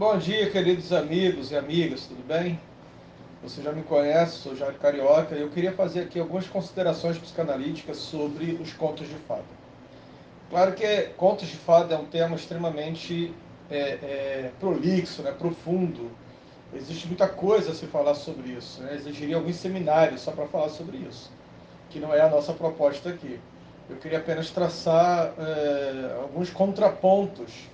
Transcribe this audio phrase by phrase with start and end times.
[0.00, 2.58] Bom dia, queridos amigos e amigas, tudo bem?
[3.42, 7.98] Você já me conhece, sou Jair Carioca e eu queria fazer aqui algumas considerações psicanalíticas
[7.98, 9.44] sobre os contos de fada.
[10.48, 13.34] Claro que contos de fada é um tema extremamente
[13.70, 16.10] é, é, prolixo, né, profundo.
[16.74, 18.82] Existe muita coisa a se falar sobre isso.
[18.82, 18.94] Né?
[18.94, 21.30] Exigiria alguns seminários só para falar sobre isso,
[21.90, 23.38] que não é a nossa proposta aqui.
[23.90, 27.68] Eu queria apenas traçar é, alguns contrapontos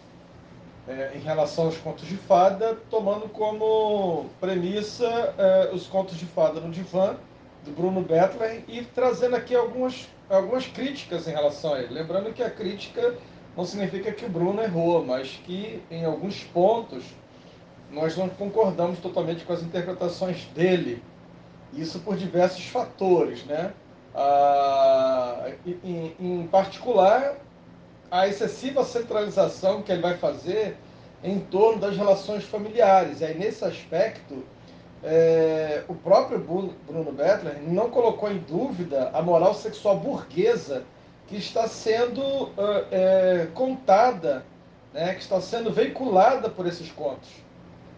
[0.88, 6.60] é, em relação aos contos de fada, tomando como premissa é, os contos de fada
[6.60, 7.16] no divã,
[7.64, 11.94] do Bruno Bethlen, e trazendo aqui algumas, algumas críticas em relação a ele.
[11.94, 13.14] Lembrando que a crítica
[13.56, 17.04] não significa que o Bruno errou, mas que em alguns pontos
[17.90, 21.02] nós não concordamos totalmente com as interpretações dele.
[21.72, 23.72] Isso por diversos fatores, né?
[24.14, 27.36] Ah, em, em particular,
[28.10, 30.76] a excessiva centralização que ele vai fazer
[31.22, 33.20] em torno das relações familiares.
[33.20, 34.44] E aí, nesse aspecto,
[35.02, 40.84] é, o próprio Bruno Bettler não colocou em dúvida a moral sexual burguesa
[41.26, 42.50] que está sendo
[42.90, 44.44] é, contada,
[44.92, 47.28] né, que está sendo veiculada por esses contos.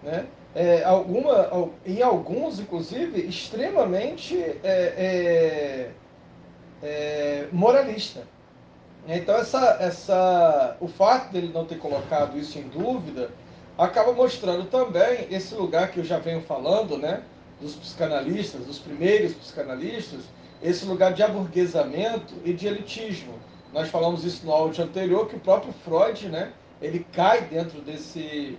[0.03, 0.27] Né?
[0.55, 5.91] É, alguma, em alguns, inclusive, extremamente é, é,
[6.83, 8.23] é moralista.
[9.09, 13.31] Então essa, essa, o fato dele não ter colocado isso em dúvida
[13.79, 17.23] acaba mostrando também esse lugar que eu já venho falando, né,
[17.59, 20.21] dos psicanalistas, dos primeiros psicanalistas,
[20.63, 23.33] esse lugar de aburguesamento e de elitismo.
[23.73, 28.59] Nós falamos isso no áudio anterior que o próprio Freud, né, ele cai dentro desse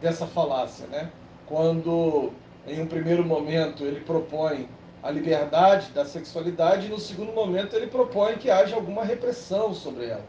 [0.00, 1.10] dessa falácia, né?
[1.46, 2.32] Quando
[2.66, 4.66] em um primeiro momento ele propõe
[5.02, 10.06] a liberdade da sexualidade e no segundo momento ele propõe que haja alguma repressão sobre
[10.06, 10.24] ela.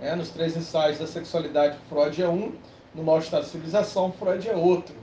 [0.00, 2.52] É, nos três ensaios da sexualidade, Freud é um,
[2.94, 4.94] no mal-estar da civilização, Freud é outro.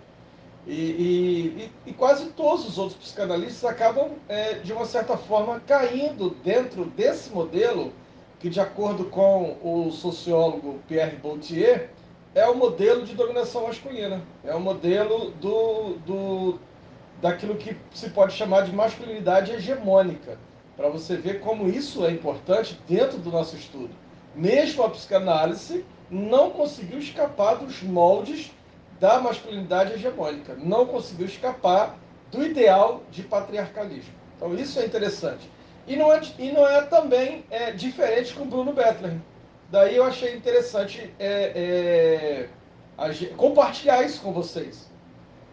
[0.67, 6.31] E, e, e, quase todos os outros psicanalistas acabam, é, de uma certa forma, caindo
[6.43, 7.93] dentro desse modelo,
[8.39, 11.87] que, de acordo com o sociólogo Pierre Bourdieu,
[12.35, 14.21] é o modelo de dominação masculina.
[14.43, 16.59] É o modelo do, do,
[17.21, 20.37] daquilo que se pode chamar de masculinidade hegemônica,
[20.75, 23.93] para você ver como isso é importante dentro do nosso estudo.
[24.35, 28.51] Mesmo a psicanálise não conseguiu escapar dos moldes
[28.99, 31.97] da masculinidade hegemônica, não conseguiu escapar
[32.31, 34.13] do ideal de patriarcalismo.
[34.37, 35.49] Então isso é interessante.
[35.87, 39.21] E não é, e não é também é, diferente com Bruno Bethlehem.
[39.69, 42.47] Daí eu achei interessante é,
[42.95, 44.88] é, compartilhar isso com vocês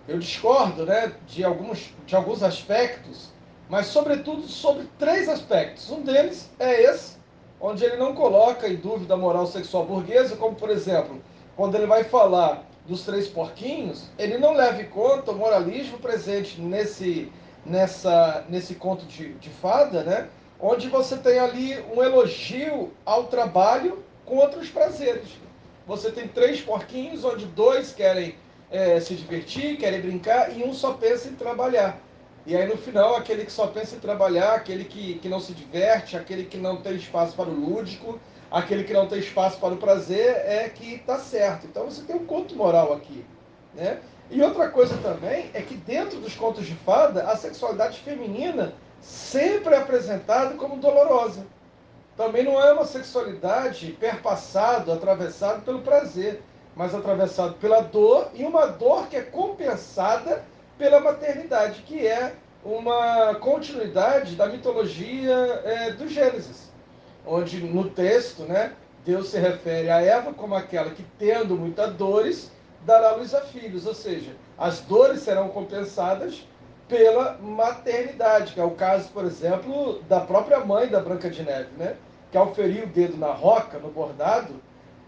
[0.08, 3.30] eu discordo né, de, alguns, de alguns aspectos,
[3.68, 5.90] mas sobretudo sobre três aspectos.
[5.90, 7.16] Um deles é esse,
[7.60, 11.20] onde ele não coloca em dúvida a moral sexual burguesa, como por exemplo,
[11.56, 16.60] quando ele vai falar dos três porquinhos, ele não leva em conta o moralismo presente
[16.60, 17.32] nesse,
[17.64, 20.28] nessa, nesse conto de, de fada, né?
[20.60, 25.28] onde você tem ali um elogio ao trabalho contra os prazeres.
[25.86, 28.34] Você tem três porquinhos, onde dois querem
[28.76, 31.98] é, se divertir, querem brincar, e um só pensa em trabalhar.
[32.44, 35.52] E aí no final, aquele que só pensa em trabalhar, aquele que, que não se
[35.52, 38.20] diverte, aquele que não tem espaço para o lúdico,
[38.50, 41.66] aquele que não tem espaço para o prazer, é que está certo.
[41.66, 43.24] Então você tem um conto moral aqui.
[43.74, 43.98] Né?
[44.30, 49.74] E outra coisa também é que dentro dos contos de fada, a sexualidade feminina sempre
[49.74, 51.46] é apresentada como dolorosa.
[52.16, 56.42] Também não é uma sexualidade perpassada, atravessada pelo prazer
[56.76, 60.44] mas atravessado pela dor, e uma dor que é compensada
[60.78, 66.70] pela maternidade, que é uma continuidade da mitologia é, do Gênesis,
[67.26, 68.74] onde no texto, né,
[69.06, 72.50] Deus se refere a Eva como aquela que, tendo muitas dores,
[72.84, 76.46] dará luz a filhos, ou seja, as dores serão compensadas
[76.88, 81.70] pela maternidade, que é o caso, por exemplo, da própria mãe da Branca de Neve,
[81.76, 81.96] né?
[82.30, 84.54] que ao ferir o dedo na roca, no bordado,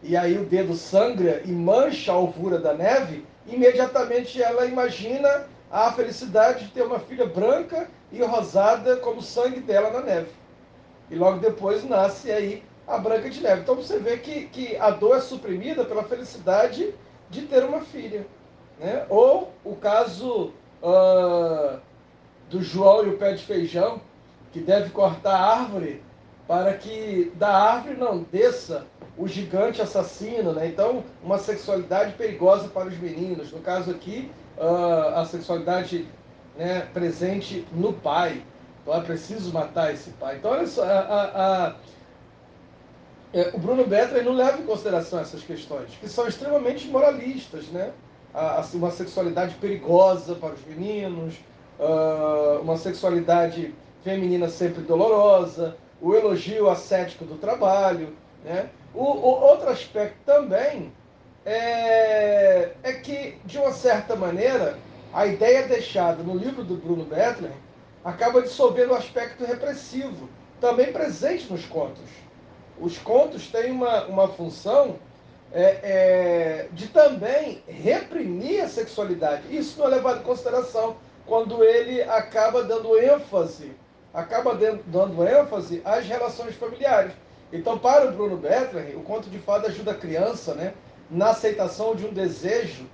[0.02, 5.92] e aí o dedo sangra e mancha a alvura da neve, imediatamente ela imagina a
[5.92, 10.30] felicidade de ter uma filha branca e rosada como o sangue dela na neve.
[11.10, 13.62] E logo depois nasce aí a Branca de Neve.
[13.62, 16.94] Então você vê que, que a dor é suprimida pela felicidade
[17.28, 18.26] de ter uma filha.
[18.78, 19.04] Né?
[19.08, 20.52] Ou o caso
[20.82, 21.78] uh,
[22.48, 24.00] do João e o pé de feijão,
[24.52, 26.02] que deve cortar a árvore
[26.48, 28.86] para que da árvore não desça
[29.18, 30.66] o gigante assassino, né?
[30.66, 33.52] Então, uma sexualidade perigosa para os meninos.
[33.52, 36.08] No caso aqui, uh, a sexualidade
[36.56, 38.42] né, presente no pai.
[38.80, 40.36] Então, é preciso matar esse pai.
[40.36, 41.74] Então, olha só, a, a, a,
[43.34, 47.92] é, o Bruno Betra não leva em consideração essas questões, que são extremamente moralistas, né?
[48.72, 51.34] uma sexualidade perigosa para os meninos,
[51.78, 53.74] uh, uma sexualidade
[54.04, 58.16] feminina sempre dolorosa, o elogio ascético do trabalho.
[58.44, 58.68] Né?
[58.94, 60.92] O, o outro aspecto também
[61.44, 64.78] é, é que, de uma certa maneira,
[65.12, 67.52] a ideia deixada no livro do Bruno Bethlen
[68.04, 70.28] acaba dissolvendo o aspecto repressivo,
[70.60, 72.04] também presente nos contos.
[72.80, 74.96] Os contos têm uma, uma função
[75.52, 79.42] é, é, de também reprimir a sexualidade.
[79.50, 80.96] Isso não é levado em consideração
[81.26, 83.72] quando ele acaba dando ênfase,
[84.18, 87.12] acaba dando ênfase às relações familiares.
[87.52, 90.74] Então, para o Bruno Bethlen, o conto de fada ajuda a criança né,
[91.08, 92.86] na aceitação de um desejo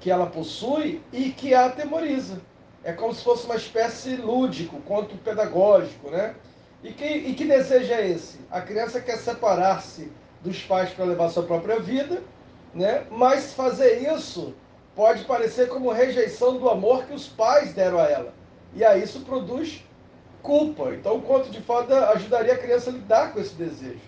[0.00, 2.40] que ela possui e que a atemoriza.
[2.82, 6.34] É como se fosse uma espécie lúdico, conto pedagógico, né?
[6.82, 8.38] E que, e que desejo é esse?
[8.50, 10.10] A criança quer separar-se
[10.40, 12.22] dos pais para levar sua própria vida,
[12.72, 13.04] né?
[13.10, 14.54] mas fazer isso
[14.94, 18.32] pode parecer como rejeição do amor que os pais deram a ela.
[18.74, 19.84] E aí isso produz
[20.42, 20.94] culpa.
[20.94, 24.00] Então o conto de fada ajudaria a criança a lidar com esse desejo.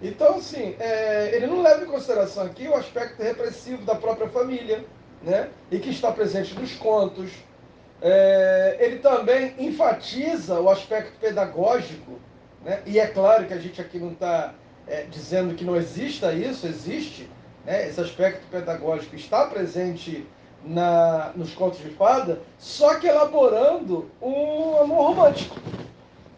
[0.00, 4.84] Então, assim, é, ele não leva em consideração aqui o aspecto repressivo da própria família,
[5.22, 5.48] né?
[5.70, 7.30] E que está presente nos contos.
[8.00, 12.20] É, ele também enfatiza o aspecto pedagógico,
[12.64, 12.80] né?
[12.86, 14.54] E é claro que a gente aqui não está
[14.86, 17.28] é, dizendo que não exista isso, existe,
[17.66, 17.88] né?
[17.88, 20.24] Esse aspecto pedagógico está presente
[20.68, 25.56] na, nos contos de fada, só que elaborando um amor romântico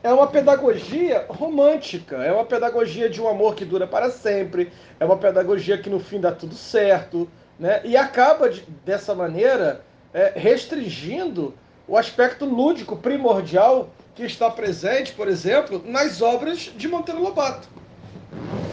[0.03, 5.05] é uma pedagogia romântica, é uma pedagogia de um amor que dura para sempre, é
[5.05, 7.29] uma pedagogia que no fim dá tudo certo,
[7.59, 7.83] né?
[7.85, 9.83] e acaba de, dessa maneira
[10.15, 11.55] é, restringindo
[11.87, 17.69] o aspecto lúdico primordial que está presente, por exemplo, nas obras de Monteiro Lobato.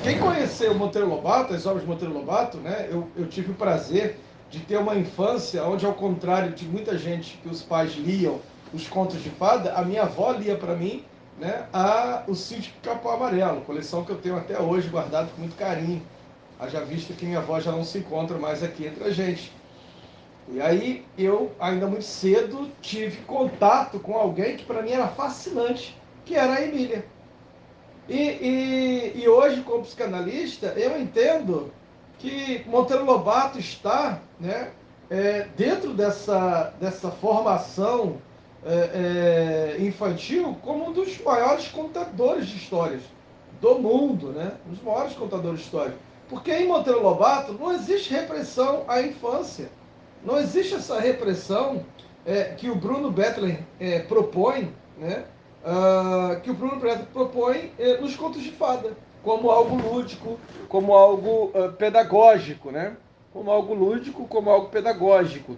[0.03, 2.87] Quem conheceu Monteiro Lobato, as obras de Monteiro Lobato, né?
[2.89, 4.17] eu, eu tive o prazer
[4.49, 8.39] de ter uma infância onde, ao contrário de muita gente que os pais liam
[8.73, 11.03] os contos de fada, a minha avó lia para mim
[11.39, 15.55] né, a o Sítio Capão Amarelo, coleção que eu tenho até hoje guardado com muito
[15.55, 16.01] carinho.
[16.59, 19.51] Haja visto que minha avó já não se encontra mais aqui entre a gente.
[20.49, 25.95] E aí eu, ainda muito cedo, tive contato com alguém que para mim era fascinante,
[26.25, 27.05] que era a Emília.
[28.09, 31.71] E, e, e hoje, como psicanalista, eu entendo
[32.19, 34.71] que Monteiro Lobato está né,
[35.09, 38.17] é, dentro dessa, dessa formação
[38.65, 43.01] é, é, infantil como um dos maiores contadores de histórias
[43.61, 44.53] do mundo, né?
[44.67, 45.95] Um dos maiores contadores de histórias.
[46.29, 49.69] Porque em Monteiro Lobato não existe repressão à infância.
[50.23, 51.85] Não existe essa repressão
[52.25, 55.25] é, que o Bruno Bethlen é, propõe, né?
[56.43, 58.95] Que o Bruno Bethlen propõe é, nos contos de fada,
[59.27, 60.39] como algo lúdico,
[60.69, 62.95] como algo uh, pedagógico, né?
[63.33, 65.57] Como algo lúdico, como algo pedagógico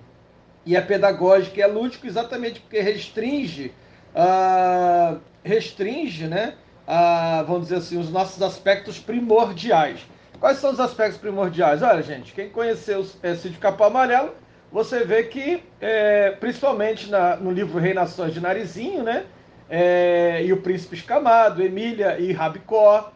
[0.65, 3.71] e é pedagógico e é lúdico exatamente porque restringe,
[4.15, 6.55] uh, restringe, né,
[6.87, 9.99] uh, vamos dizer assim, os nossos aspectos primordiais.
[10.39, 11.83] Quais são os aspectos primordiais?
[11.83, 14.31] Olha, gente, quem conheceu é, Sítio Capão Amarelo,
[14.71, 19.25] você vê que, é, principalmente na, no livro Reinações de Narizinho, né,
[19.69, 23.11] é, e o Príncipe Escamado, Emília e Rabicó,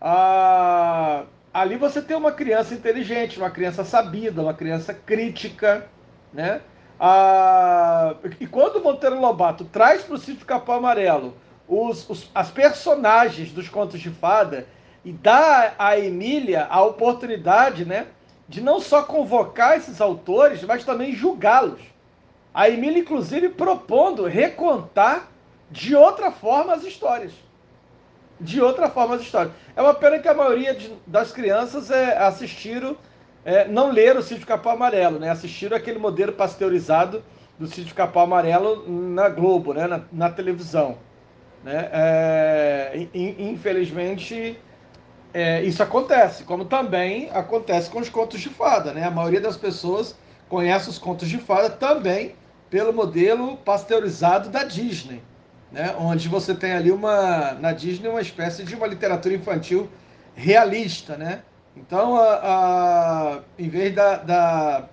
[0.00, 5.86] ah, ali você tem uma criança inteligente, uma criança sabida, uma criança crítica,
[6.32, 6.60] né?
[6.98, 11.36] Ah, e quando o Monteiro Lobato traz para o sítio Capão Amarelo
[11.68, 14.66] os, os, as personagens dos contos de fada
[15.04, 18.06] e dá a Emília a oportunidade né,
[18.48, 21.80] de não só convocar esses autores, mas também julgá-los.
[22.52, 25.28] A Emília, inclusive, propondo recontar
[25.70, 27.32] de outra forma as histórias.
[28.40, 29.54] De outra forma as histórias.
[29.74, 32.96] É uma pena que a maioria de, das crianças é, assistiram
[33.44, 35.30] é, não leram o Sítio Capão Amarelo, né?
[35.30, 37.22] Assistiram aquele modelo pasteurizado
[37.58, 39.86] do Sítio Capão Amarelo na Globo, né?
[39.86, 40.98] na, na televisão.
[41.62, 41.88] Né?
[41.92, 44.58] É, infelizmente,
[45.32, 48.92] é, isso acontece, como também acontece com os contos de fada.
[48.92, 49.04] Né?
[49.04, 50.16] A maioria das pessoas
[50.48, 52.34] conhece os contos de fada também
[52.68, 55.22] pelo modelo pasteurizado da Disney,
[55.76, 55.94] né?
[55.98, 59.90] onde você tem ali uma, na Disney uma espécie de uma literatura infantil
[60.34, 61.42] realista, né?
[61.76, 64.88] Então, a, a, em vez da, da,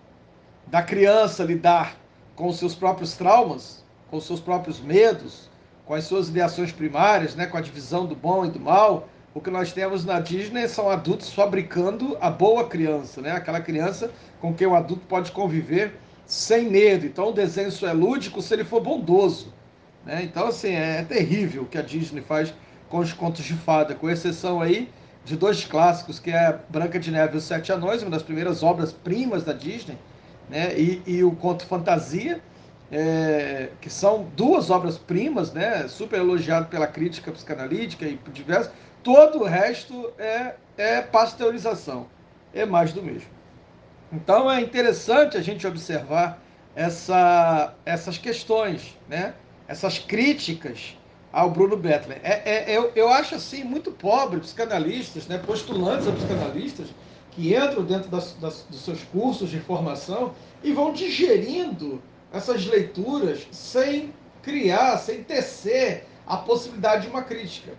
[0.68, 1.96] da criança lidar
[2.36, 5.50] com os seus próprios traumas, com os seus próprios medos,
[5.86, 9.40] com as suas ideações primárias, né, com a divisão do bom e do mal, o
[9.40, 13.32] que nós temos na Disney são adultos fabricando a boa criança, né?
[13.32, 14.12] aquela criança
[14.42, 17.06] com quem o adulto pode conviver sem medo.
[17.06, 19.52] Então o desenho só é lúdico se ele for bondoso.
[20.06, 20.24] Né?
[20.24, 22.54] Então, assim, é, é terrível o que a Disney faz
[22.90, 24.90] com os contos de fada, com exceção aí
[25.26, 28.62] de dois clássicos, que é Branca de Neve e os Sete Anões, uma das primeiras
[28.62, 29.98] obras primas da Disney,
[30.50, 32.42] né, e, e o conto Fantasia,
[32.92, 39.40] é, que são duas obras-primas, né, super elogiado pela crítica psicanalítica e por diversos, todo
[39.40, 42.08] o resto é, é pasteurização,
[42.54, 43.30] é mais do mesmo.
[44.12, 46.40] Então é interessante a gente observar
[46.76, 49.34] essa, essas questões, né,
[49.68, 50.98] essas críticas
[51.32, 52.20] ao Bruno Bettler.
[52.24, 56.88] É, é, eu, eu acho assim muito pobre psicanalistas, né, postulantes a psicanalistas,
[57.32, 62.02] que entram dentro das, das, dos seus cursos de formação e vão digerindo
[62.32, 67.74] essas leituras sem criar, sem tecer a possibilidade de uma crítica.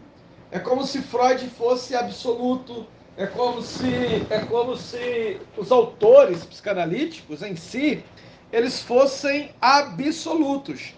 [0.51, 2.87] É como se Freud fosse absoluto,
[3.17, 8.05] é como se, é como se os autores psicanalíticos em si
[8.53, 10.95] eles fossem absolutos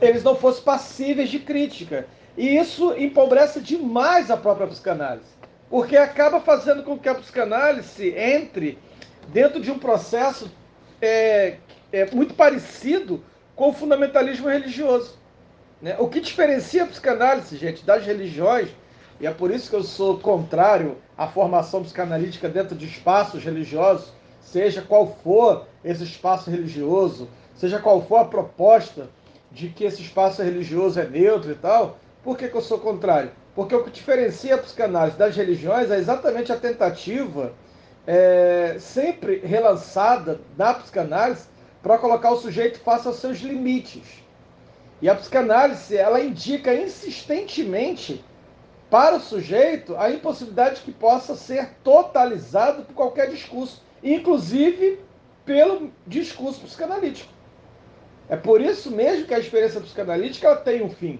[0.00, 2.06] eles não fossem passíveis de crítica.
[2.36, 5.26] E isso empobrece demais a própria psicanálise,
[5.68, 8.78] porque acaba fazendo com que a psicanálise entre
[9.28, 10.50] dentro de um processo
[11.02, 11.56] é,
[11.92, 13.24] é muito parecido
[13.56, 15.18] com o fundamentalismo religioso.
[15.82, 15.96] Né?
[15.98, 18.68] O que diferencia a psicanálise, gente, das religiões,
[19.20, 24.12] e é por isso que eu sou contrário à formação psicanalítica dentro de espaços religiosos,
[24.40, 29.08] seja qual for esse espaço religioso, seja qual for a proposta
[29.50, 33.30] de que esse espaço religioso é neutro e tal, por que, que eu sou contrário?
[33.54, 37.52] Porque o que diferencia a psicanálise das religiões é exatamente a tentativa,
[38.06, 41.46] é, sempre relançada na psicanálise,
[41.82, 44.22] para colocar o sujeito face aos seus limites.
[45.00, 48.24] E a psicanálise, ela indica insistentemente
[48.90, 55.00] para o sujeito a impossibilidade que possa ser totalizado por qualquer discurso, inclusive
[55.44, 57.32] pelo discurso psicanalítico.
[58.28, 61.18] É por isso mesmo que a experiência psicanalítica tem um fim.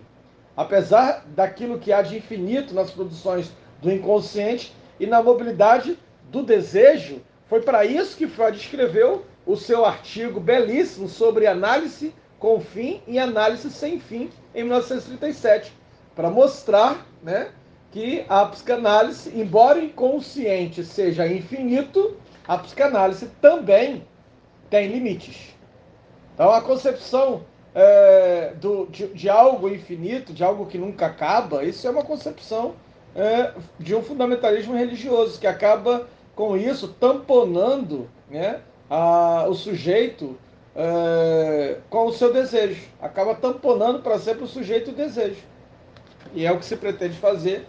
[0.57, 5.99] Apesar daquilo que há de infinito nas produções do inconsciente e na mobilidade
[6.31, 12.61] do desejo, foi para isso que Freud escreveu o seu artigo belíssimo sobre análise com
[12.61, 15.73] fim e análise sem fim em 1937,
[16.15, 17.51] para mostrar né,
[17.91, 24.07] que a psicanálise, embora inconsciente seja infinito, a psicanálise também
[24.69, 25.58] tem limites.
[26.39, 27.43] Então a concepção
[27.75, 32.77] é, do, de, de, algo infinito, de algo que nunca acaba, isso é uma concepção
[33.13, 40.39] é, de um fundamentalismo religioso que acaba com isso tamponando né, a, o sujeito
[40.77, 45.43] é, com o seu desejo, acaba tamponando para sempre o sujeito o desejo.
[46.35, 47.67] E é o que se pretende fazer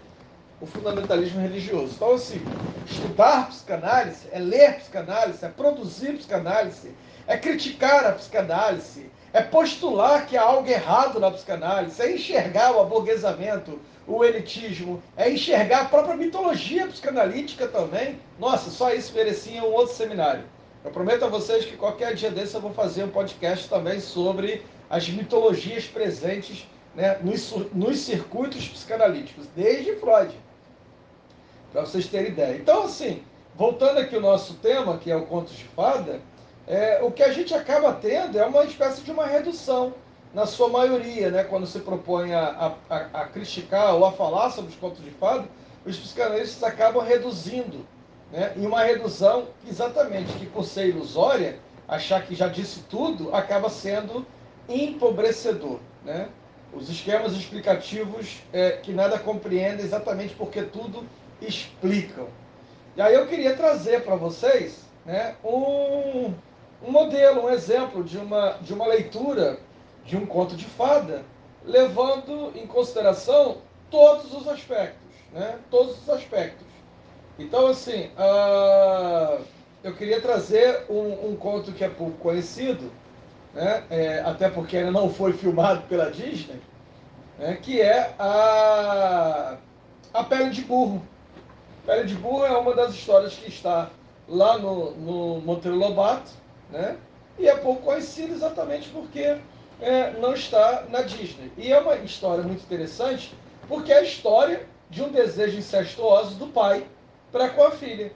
[0.61, 1.93] o fundamentalismo religioso.
[1.95, 2.39] Então, assim,
[2.85, 6.91] estudar psicanálise é ler psicanálise, é produzir psicanálise,
[7.29, 12.79] é criticar a psicanálise, é postular que há algo errado na psicanálise, é enxergar o
[12.81, 18.19] aburguesamento, o elitismo, é enxergar a própria mitologia psicanalítica também.
[18.39, 20.43] Nossa, só isso merecia um outro seminário.
[20.83, 24.65] Eu prometo a vocês que qualquer dia desse eu vou fazer um podcast também sobre
[24.89, 30.35] as mitologias presentes né, nos, nos circuitos psicanalíticos, desde Freud,
[31.71, 32.57] para vocês terem ideia.
[32.57, 33.21] Então, assim,
[33.55, 36.19] voltando aqui ao nosso tema, que é o conto de fada,
[36.69, 39.93] é, o que a gente acaba tendo é uma espécie de uma redução,
[40.33, 41.43] na sua maioria, né?
[41.43, 45.47] quando se propõe a, a, a criticar ou a falar sobre os contos de fada,
[45.85, 47.85] os psicanalistas acabam reduzindo,
[48.31, 48.53] né?
[48.55, 51.57] e uma redução exatamente que, por ser ilusória,
[51.87, 54.23] achar que já disse tudo, acaba sendo
[54.67, 55.79] empobrecedor.
[56.05, 56.29] Né?
[56.71, 61.03] Os esquemas explicativos é, que nada compreendem exatamente porque tudo
[61.41, 62.27] explicam.
[62.95, 66.31] E aí eu queria trazer para vocês né, um,
[66.85, 69.59] um modelo, um exemplo de uma, de uma leitura
[70.05, 71.23] de um conto de fada,
[71.63, 73.57] levando em consideração
[73.91, 75.59] todos os aspectos, né?
[75.69, 76.65] Todos os aspectos.
[77.37, 79.41] Então, assim, uh,
[79.83, 82.91] eu queria trazer um, um, conto que é pouco conhecido,
[83.53, 83.83] né?
[83.89, 86.59] É, até porque ainda não foi filmado pela Disney,
[87.37, 87.57] né?
[87.61, 89.57] que é a,
[90.13, 91.01] a Pele de Burro.
[91.85, 93.89] Pele de Burro é uma das histórias que está
[94.27, 96.31] lá no, no Monteiro Lobato,
[96.71, 96.97] né?
[97.37, 99.37] E é pouco conhecido exatamente porque
[99.81, 101.51] é, não está na Disney.
[101.57, 103.33] E é uma história muito interessante
[103.67, 106.85] porque é a história de um desejo incestuoso do pai
[107.31, 108.11] para com a filha.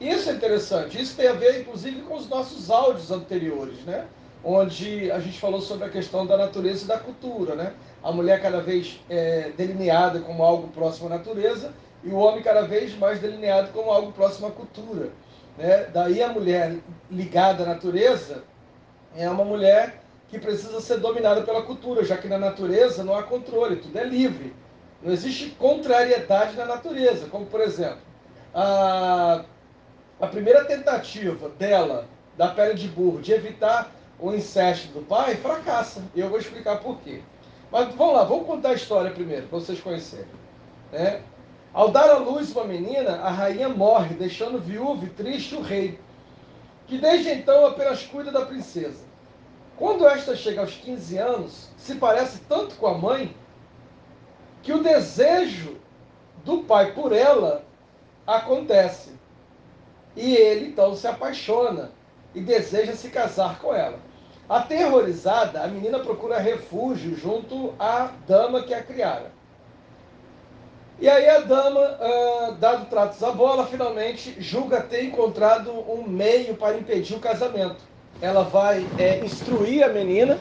[0.00, 1.00] Isso é interessante.
[1.00, 4.06] Isso tem a ver, inclusive, com os nossos áudios anteriores, né?
[4.44, 7.72] Onde a gente falou sobre a questão da natureza e da cultura, né?
[8.02, 11.72] A mulher cada vez é, delineada como algo próximo à natureza
[12.02, 15.08] e o homem cada vez mais delineado como algo próximo à cultura.
[15.56, 15.84] Né?
[15.92, 16.76] Daí a mulher
[17.10, 18.44] ligada à natureza
[19.16, 23.22] é uma mulher que precisa ser dominada pela cultura, já que na natureza não há
[23.22, 24.54] controle, tudo é livre.
[25.02, 27.98] Não existe contrariedade na natureza, como por exemplo,
[28.54, 29.44] a,
[30.20, 36.02] a primeira tentativa dela da pele de burro, de evitar o incesto do pai, fracassa.
[36.14, 37.20] E eu vou explicar por quê.
[37.70, 40.26] Mas vamos lá, vamos contar a história primeiro, para vocês conhecerem.
[40.92, 41.22] Né?
[41.74, 45.98] Ao dar à luz uma menina, a rainha morre, deixando viúvo e triste o rei,
[46.86, 49.04] que desde então apenas cuida da princesa.
[49.76, 53.36] Quando esta chega aos 15 anos, se parece tanto com a mãe,
[54.62, 55.76] que o desejo
[56.44, 57.64] do pai por ela
[58.24, 59.10] acontece.
[60.14, 61.90] E ele então se apaixona
[62.32, 63.98] e deseja se casar com ela.
[64.48, 69.33] Aterrorizada, a menina procura refúgio junto à dama que a criara.
[71.00, 76.54] E aí a dama, uh, dado tratos à bola, finalmente julga ter encontrado um meio
[76.54, 77.82] para impedir o casamento.
[78.22, 80.38] Ela vai é, instruir a menina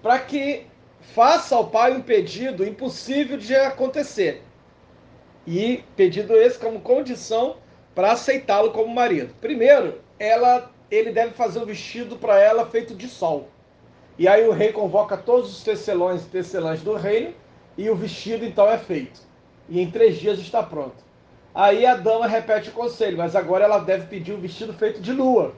[0.00, 0.66] para que
[1.14, 4.42] faça ao pai um pedido impossível de acontecer.
[5.44, 7.56] E pedido esse como condição
[7.92, 9.34] para aceitá-lo como marido.
[9.40, 13.48] Primeiro, ela, ele deve fazer um vestido para ela feito de sol.
[14.16, 17.34] E aí o rei convoca todos os tecelões e tecelãs do reino
[17.76, 19.27] e o vestido então é feito.
[19.68, 20.96] E em três dias está pronto.
[21.54, 25.12] Aí a dama repete o conselho, mas agora ela deve pedir um vestido feito de
[25.12, 25.54] lua.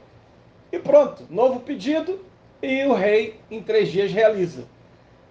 [0.73, 2.21] E pronto, novo pedido
[2.63, 4.65] e o rei em três dias realiza.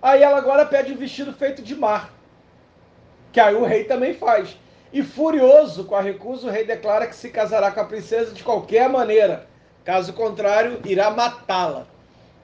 [0.01, 2.13] Aí ela agora pede um vestido feito de mar,
[3.31, 4.57] que aí o rei também faz.
[4.91, 8.43] E furioso com a recusa, o rei declara que se casará com a princesa de
[8.43, 9.47] qualquer maneira.
[9.83, 11.85] Caso contrário, irá matá-la.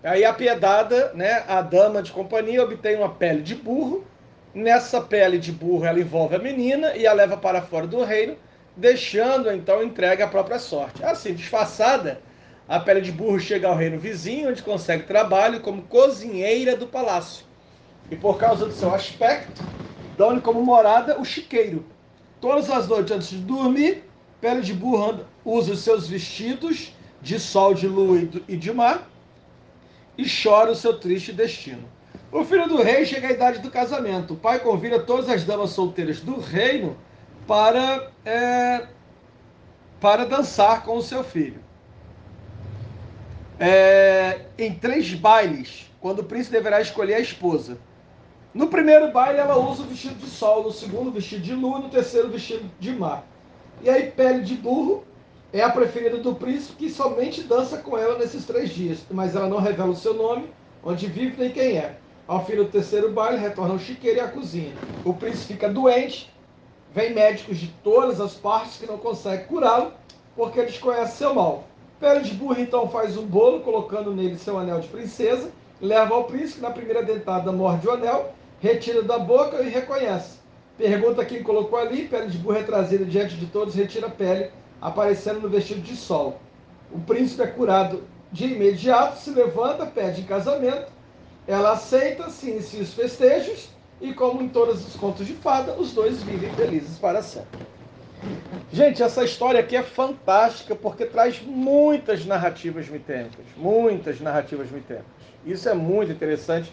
[0.03, 4.05] Aí a piedada, né, a dama de companhia, obtém uma pele de burro.
[4.55, 8.37] Nessa pele de burro, ela envolve a menina e a leva para fora do reino,
[8.75, 11.03] deixando então entregue à própria sorte.
[11.03, 12.23] Assim, disfarçada,
[12.67, 17.45] a pele de burro chega ao reino vizinho, onde consegue trabalho como cozinheira do palácio.
[18.09, 19.61] E por causa do seu aspecto,
[20.17, 21.93] dão-lhe como morada o chiqueiro
[22.39, 27.73] Todas as noites antes de dormir, Pele de Burro usa os seus vestidos de sol,
[27.73, 29.11] de lua e de mar
[30.17, 31.94] e chora o seu triste destino.
[32.31, 34.33] O filho do rei chega à idade do casamento.
[34.33, 36.97] O pai convida todas as damas solteiras do reino
[37.47, 38.87] para, é,
[39.99, 41.59] para dançar com o seu filho.
[43.59, 47.77] É, em três bailes, quando o príncipe deverá escolher a esposa.
[48.53, 51.89] No primeiro baile ela usa o vestido de sol, no segundo vestido de lua, no
[51.89, 53.25] terceiro vestido de mar.
[53.81, 55.03] E aí pele de burro
[55.51, 59.47] é a preferida do príncipe que somente dança com ela nesses três dias, mas ela
[59.47, 60.49] não revela o seu nome,
[60.83, 61.97] onde vive nem quem é.
[62.27, 64.73] Ao fim do terceiro baile retorna o chiqueiro e a cozinha.
[65.03, 66.33] O príncipe fica doente,
[66.91, 69.93] vem médicos de todas as partes que não conseguem curá-lo
[70.35, 71.65] porque eles conhecem seu mal.
[71.99, 76.23] Pele de burro então faz um bolo colocando nele seu anel de princesa, leva ao
[76.23, 80.39] príncipe, na primeira dentada morde o anel retira da boca e reconhece.
[80.77, 84.49] Pergunta quem colocou ali, pele de burra é trazida diante de todos, retira a pele,
[84.81, 86.39] aparecendo no vestido de sol.
[86.91, 90.91] O príncipe é curado de imediato, se levanta, pede em casamento,
[91.47, 93.69] ela aceita, se inicia os festejos,
[94.01, 97.65] e como em todos os contos de fada, os dois vivem felizes para sempre.
[98.71, 105.05] Gente, essa história aqui é fantástica porque traz muitas narrativas mitênicas, muitas narrativas mitênicas.
[105.45, 106.71] Isso é muito interessante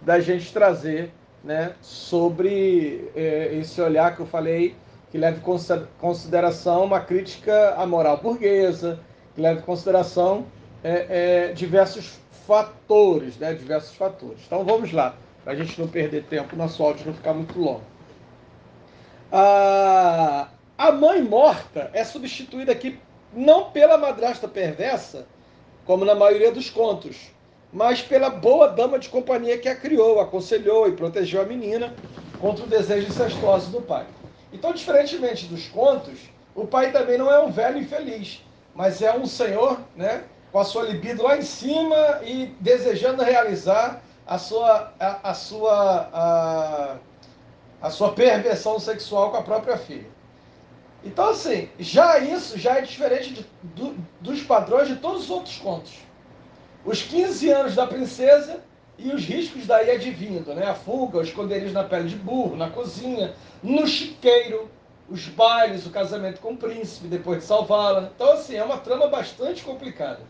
[0.00, 1.10] da gente trazer
[1.42, 4.76] né, sobre é, esse olhar que eu falei,
[5.10, 9.00] que leva em consideração uma crítica à moral burguesa,
[9.34, 10.46] que leva em consideração
[10.82, 14.40] é, é, diversos fatores, né, diversos fatores.
[14.46, 17.82] Então vamos lá, para a gente não perder tempo, nosso áudio não ficar muito longo.
[19.30, 22.98] A, a mãe morta é substituída aqui
[23.32, 25.26] não pela madrasta perversa,
[25.86, 27.16] como na maioria dos contos,
[27.72, 31.94] mas pela boa dama de companhia que a criou, aconselhou e protegeu a menina
[32.38, 34.06] contra o desejo incestuoso do pai.
[34.52, 36.18] Então, diferentemente dos contos,
[36.54, 40.64] o pai também não é um velho infeliz, mas é um senhor, né, com a
[40.64, 46.96] sua libido lá em cima e desejando realizar a sua a, a sua a,
[47.80, 50.10] a sua perversão sexual com a própria filha.
[51.04, 55.58] Então, assim, já isso já é diferente de, do, dos padrões de todos os outros
[55.58, 55.92] contos
[56.84, 58.60] os 15 anos da princesa
[58.98, 60.66] e os riscos daí advindo, né?
[60.66, 64.68] A fuga, os esconderijos na pele de burro, na cozinha, no chiqueiro,
[65.08, 68.10] os bailes, o casamento com o príncipe depois de salvá-la.
[68.14, 70.20] Então, assim, é uma trama bastante complicada.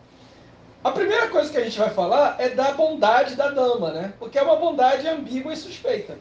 [0.83, 4.13] A primeira coisa que a gente vai falar é da bondade da dama, né?
[4.19, 6.17] Porque é uma bondade ambígua e suspeita.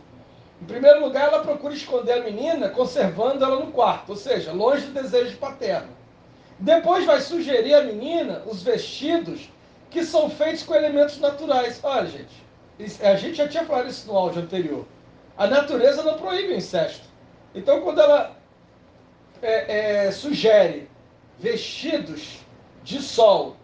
[0.61, 4.87] Em primeiro lugar, ela procura esconder a menina, conservando ela no quarto, ou seja, longe
[4.87, 5.89] do desejo paterno.
[6.61, 9.51] Depois vai sugerir à menina os vestidos
[9.91, 11.81] que são feitos com elementos naturais.
[11.83, 14.87] Olha, gente, a gente já tinha falado isso no áudio anterior.
[15.37, 17.05] A natureza não proíbe o incesto.
[17.53, 18.37] Então, quando ela
[19.43, 20.89] é, é, sugere
[21.41, 22.39] vestidos
[22.85, 23.57] de sol,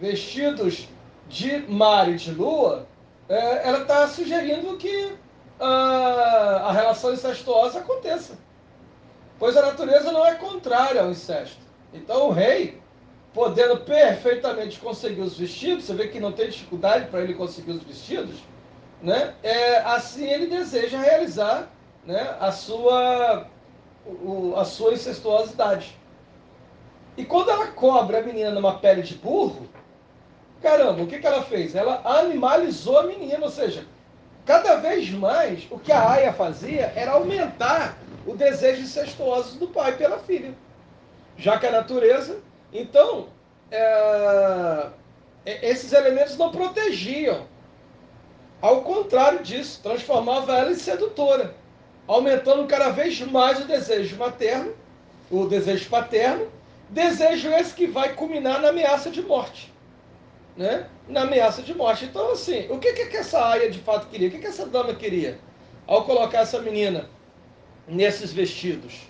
[0.00, 0.88] vestidos
[1.28, 2.86] de mar e de lua,
[3.28, 5.12] é, ela está sugerindo que
[5.60, 8.38] a, a relação incestuosa aconteça.
[9.38, 11.60] Pois a natureza não é contrária ao incesto.
[11.92, 12.80] Então o rei,
[13.32, 17.82] podendo perfeitamente conseguir os vestidos, você vê que não tem dificuldade para ele conseguir os
[17.82, 18.36] vestidos,
[19.02, 19.34] né?
[19.42, 21.70] É, assim ele deseja realizar
[22.04, 23.46] né, a, sua,
[24.04, 25.96] o, a sua incestuosidade.
[27.16, 29.68] E quando ela cobre a menina numa pele de burro,
[30.60, 31.74] caramba, o que, que ela fez?
[31.74, 33.84] Ela animalizou a menina, ou seja,
[34.44, 37.96] cada vez mais o que a Aya fazia era aumentar
[38.26, 40.54] o desejo incestuoso do pai pela filha.
[41.36, 42.38] Já que a natureza,
[42.72, 43.28] então,
[43.70, 44.90] é,
[45.44, 47.46] esses elementos não protegiam.
[48.60, 51.54] Ao contrário disso, transformava ela em sedutora,
[52.06, 54.74] aumentando cada vez mais o desejo materno,
[55.30, 56.48] o desejo paterno,
[56.90, 59.72] desejo esse que vai culminar na ameaça de morte
[60.60, 62.04] né, na ameaça de morte.
[62.04, 64.28] Então, assim, o que, que essa aia de fato queria?
[64.28, 65.38] O que, que essa dama queria
[65.86, 67.08] ao colocar essa menina
[67.88, 69.08] nesses vestidos?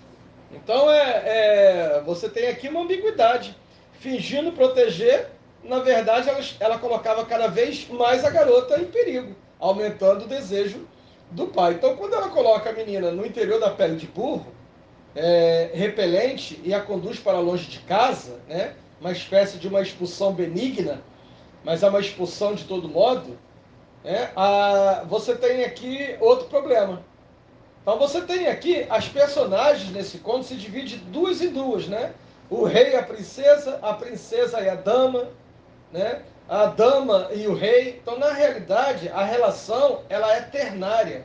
[0.53, 3.57] Então, é, é, você tem aqui uma ambiguidade.
[3.99, 5.27] Fingindo proteger,
[5.65, 10.87] na verdade, ela, ela colocava cada vez mais a garota em perigo, aumentando o desejo
[11.33, 11.75] do pai.
[11.75, 14.47] Então, quando ela coloca a menina no interior da pele de burro,
[15.17, 20.33] é, repelente, e a conduz para longe de casa, né, uma espécie de uma expulsão
[20.33, 21.03] benigna,
[21.65, 23.39] mas é uma expulsão de todo modo,
[24.03, 27.05] né, a, você tem aqui outro problema.
[27.83, 32.13] Então você tem aqui as personagens nesse conto se divide duas em duas, né?
[32.49, 35.29] O rei e a princesa, a princesa e a dama,
[35.91, 36.23] né?
[36.49, 37.99] A dama e o rei.
[38.03, 41.25] Então na realidade a relação ela é ternária,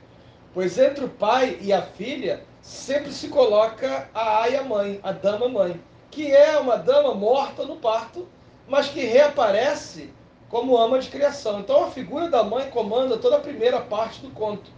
[0.54, 5.50] pois entre o pai e a filha sempre se coloca a aia mãe, a dama
[5.50, 8.28] mãe, que é uma dama morta no parto,
[8.68, 10.10] mas que reaparece
[10.56, 11.60] como ama de criação.
[11.60, 14.72] Então a figura da mãe comanda toda a primeira parte do conto,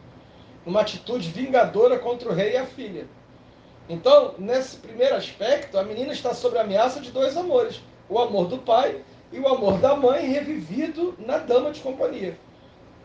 [0.66, 3.06] uma atitude vingadora contra o rei e a filha.
[3.88, 8.48] Então, nesse primeiro aspecto, a menina está sob a ameaça de dois amores: o amor
[8.48, 12.36] do pai e o amor da mãe, revivido na dama de companhia.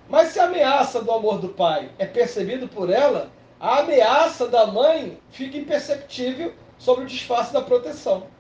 [0.09, 3.31] Mas se a ameaça do amor do pai é percebido por ela,
[3.61, 8.32] a ameaça da mãe fica imperceptível sobre o disfarce da proteção.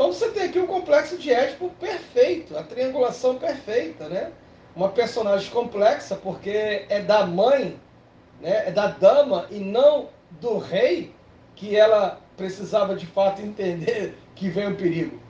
[0.00, 4.32] Então você tem aqui um complexo de Édipo perfeito, a triangulação perfeita, né?
[4.74, 7.78] Uma personagem complexa, porque é da mãe,
[8.40, 8.68] né?
[8.68, 10.08] é da dama e não
[10.40, 11.14] do rei
[11.54, 15.20] que ela precisava de fato entender que vem o perigo.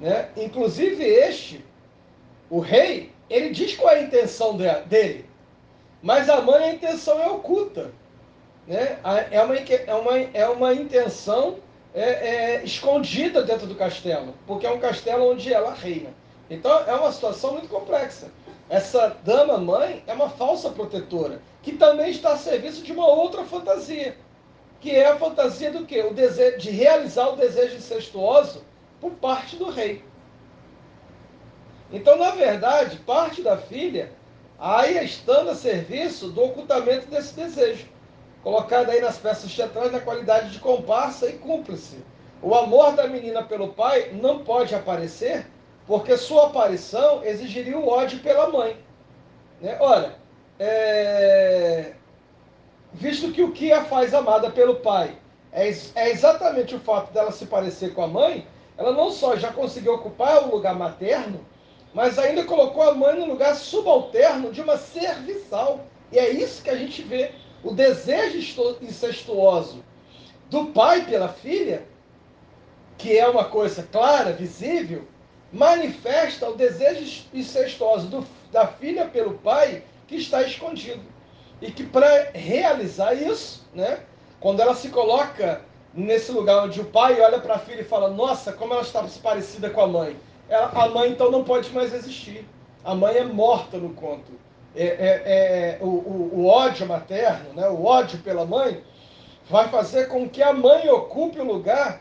[0.00, 0.30] Né?
[0.38, 1.62] Inclusive este,
[2.48, 5.28] o rei, ele diz qual é a intenção dele,
[6.02, 7.92] mas a mãe a intenção é oculta.
[8.66, 8.98] Né?
[9.30, 11.58] É, uma, é, uma, é uma intenção
[11.94, 16.10] é, é, escondida dentro do castelo, porque é um castelo onde ela reina.
[16.50, 18.30] Então é uma situação muito complexa.
[18.68, 23.44] Essa dama mãe é uma falsa protetora, que também está a serviço de uma outra
[23.44, 24.16] fantasia,
[24.80, 26.02] que é a fantasia do quê?
[26.02, 28.64] O desejo de realizar o desejo incestuoso
[29.00, 30.04] por parte do rei.
[31.92, 34.12] Então, na verdade, parte da filha
[34.58, 37.93] aí estando a serviço do ocultamento desse desejo
[38.44, 41.96] colocada aí nas peças teatrais na qualidade de comparsa e cúmplice.
[42.42, 45.46] O amor da menina pelo pai não pode aparecer,
[45.86, 48.76] porque sua aparição exigiria o ódio pela mãe.
[49.62, 49.78] Né?
[49.80, 50.16] Ora,
[50.60, 51.94] é...
[52.92, 55.16] visto que o que a faz amada pelo pai
[55.50, 59.50] é, é exatamente o fato dela se parecer com a mãe, ela não só já
[59.52, 61.40] conseguiu ocupar o lugar materno,
[61.94, 65.80] mas ainda colocou a mãe no lugar subalterno de uma serviçal.
[66.12, 67.30] E é isso que a gente vê
[67.64, 68.38] o desejo
[68.82, 69.82] incestuoso
[70.50, 71.82] do pai pela filha,
[72.98, 75.04] que é uma coisa clara, visível,
[75.50, 81.02] manifesta o desejo incestuoso do, da filha pelo pai que está escondido.
[81.62, 84.00] E que para realizar isso, né,
[84.38, 85.62] quando ela se coloca
[85.94, 89.02] nesse lugar onde o pai olha para a filha e fala: Nossa, como ela está
[89.22, 90.16] parecida com a mãe.
[90.48, 92.46] Ela, a mãe então não pode mais existir.
[92.84, 94.43] A mãe é morta no conto
[94.76, 98.82] é, é, é, o, o, o, ódio materno, né, o ódio pela mãe,
[99.48, 102.00] vai fazer com que a mãe ocupe o lugar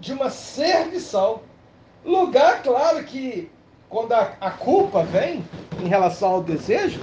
[0.00, 1.42] de uma serviçal.
[2.04, 3.50] Lugar, claro, que
[3.88, 5.44] quando a, a culpa vem
[5.82, 7.00] em relação ao desejo,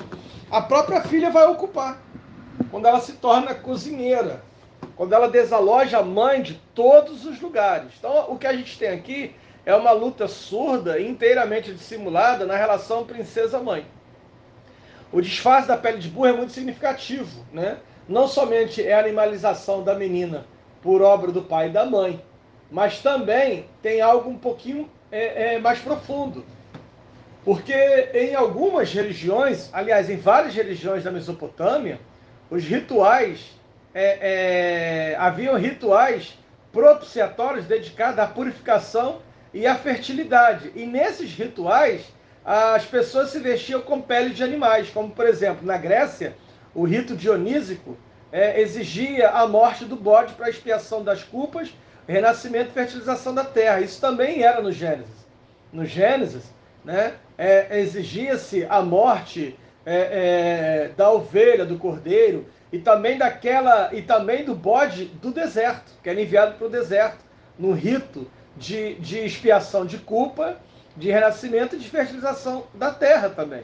[0.50, 2.02] a própria filha vai ocupar.
[2.70, 4.44] Quando ela se torna cozinheira,
[4.96, 7.92] quando ela desaloja a mãe de todos os lugares.
[7.98, 13.06] Então, o que a gente tem aqui é uma luta surda, inteiramente dissimulada na relação
[13.06, 13.86] princesa-mãe.
[15.12, 17.78] O disfarce da pele de burro é muito significativo, né?
[18.08, 20.46] Não somente é a animalização da menina
[20.82, 22.24] por obra do pai e da mãe,
[22.70, 26.46] mas também tem algo um pouquinho é, é, mais profundo.
[27.44, 27.74] Porque
[28.14, 32.00] em algumas religiões, aliás, em várias religiões da Mesopotâmia,
[32.50, 33.52] os rituais,
[33.94, 36.38] é, é, haviam rituais
[36.72, 39.20] propiciatórios dedicados à purificação
[39.54, 40.72] e à fertilidade.
[40.76, 42.06] E nesses rituais,
[42.44, 46.36] as pessoas se vestiam com pele de animais, como por exemplo, na Grécia,
[46.74, 47.98] o rito dionísico
[48.32, 51.74] é, exigia a morte do bode para expiação das culpas,
[52.08, 53.82] renascimento e fertilização da terra.
[53.82, 55.28] Isso também era no Gênesis.
[55.72, 56.44] No Gênesis,
[56.84, 64.02] né, é, exigia-se a morte é, é, da ovelha, do cordeiro e também daquela e
[64.02, 67.20] também do bode do deserto, que era enviado para o deserto,
[67.58, 70.58] no rito de, de expiação de culpa,
[70.96, 73.64] de renascimento e de fertilização da terra também.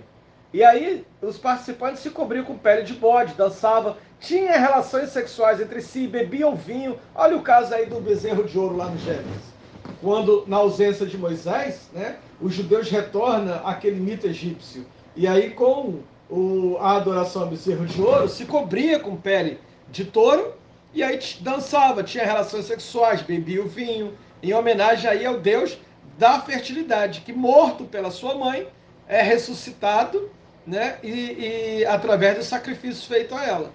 [0.54, 5.82] E aí os participantes se cobriam com pele de bode, dançavam, tinham relações sexuais entre
[5.82, 6.98] si, bebiam vinho.
[7.14, 9.58] Olha o caso aí do bezerro de ouro lá no Gênesis.
[10.02, 14.86] Quando, na ausência de Moisés, né, os judeus retornam àquele mito egípcio.
[15.16, 19.60] E aí, com o, a adoração ao bezerro de ouro, se cobria com pele
[19.90, 20.54] de touro
[20.94, 25.78] e aí dançava, tinha relações sexuais, bebia o vinho, em homenagem aí ao deus
[26.18, 28.68] da fertilidade, que morto pela sua mãe,
[29.08, 30.30] é ressuscitado
[30.66, 33.72] né, e, e através do sacrifício feito a ela.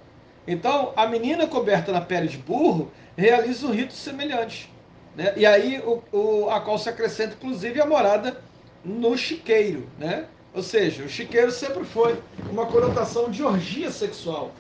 [0.47, 4.71] Então, a menina coberta na pele de burro realiza um rito semelhante.
[5.15, 5.33] Né?
[5.37, 8.43] E aí, o, o, a qual se acrescenta, inclusive, a morada
[8.85, 9.87] no chiqueiro.
[9.99, 10.27] Né?
[10.53, 14.51] Ou seja, o chiqueiro sempre foi uma conotação de orgia sexual.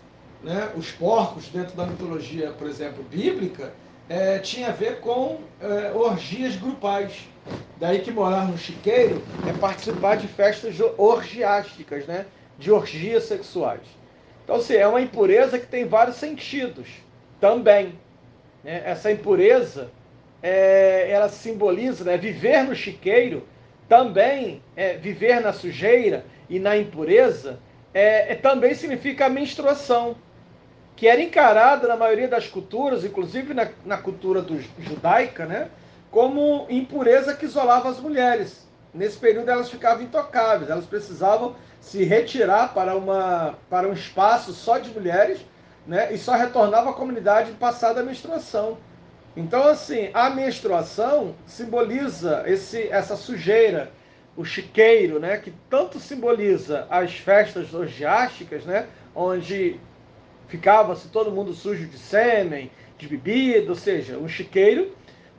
[0.42, 0.70] Né?
[0.76, 3.72] Os porcos, dentro da mitologia, por exemplo, bíblica,
[4.08, 7.28] é, tinha a ver com é, orgias grupais.
[7.76, 12.26] Daí que morar no chiqueiro é participar de festas orgiásticas, né?
[12.58, 13.80] de orgias sexuais.
[14.44, 16.88] Então, assim, é uma impureza que tem vários sentidos
[17.40, 17.98] também.
[18.62, 18.82] Né?
[18.84, 19.90] Essa impureza,
[20.42, 22.16] é, ela simboliza, né?
[22.16, 23.46] viver no chiqueiro,
[23.88, 27.58] também é, viver na sujeira e na impureza,
[27.92, 30.16] é, é, também significa a menstruação,
[30.96, 35.68] que era encarada na maioria das culturas, inclusive na, na cultura do, judaica, né?
[36.12, 38.68] Como impureza que isolava as mulheres.
[38.92, 44.78] Nesse período elas ficavam intocáveis, elas precisavam se retirar para, uma, para um espaço só
[44.78, 45.40] de mulheres,
[45.86, 46.12] né?
[46.12, 48.76] E só retornava à comunidade passada a menstruação.
[49.34, 53.90] Então, assim, a menstruação simboliza esse, essa sujeira,
[54.36, 55.38] o chiqueiro, né?
[55.38, 58.86] Que tanto simboliza as festas orgiásticas, né?
[59.14, 59.80] Onde
[60.46, 64.92] ficava-se todo mundo sujo de sêmen, de bebida, ou seja, um chiqueiro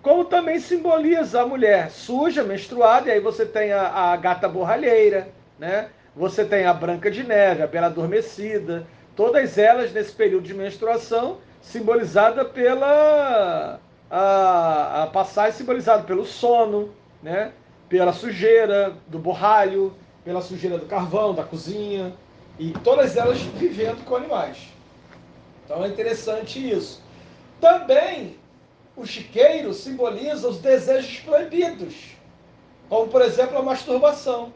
[0.04, 5.30] como também simboliza a mulher suja, menstruada, e aí você tem a, a gata borralheira,
[5.58, 5.88] né?
[6.14, 8.86] Você tem a branca de neve, a bela adormecida,
[9.16, 13.80] todas elas nesse período de menstruação, simbolizada pela
[14.12, 17.54] a, a passagem simbolizada pelo sono, né?
[17.88, 19.94] Pela sujeira do borralho,
[20.26, 22.14] pela sujeira do carvão, da cozinha,
[22.60, 24.68] e todas elas vivendo com animais.
[25.64, 27.02] Então é interessante isso.
[27.62, 28.43] Também
[28.96, 31.96] o chiqueiro simboliza os desejos proibidos,
[32.90, 34.54] como por exemplo a masturbação.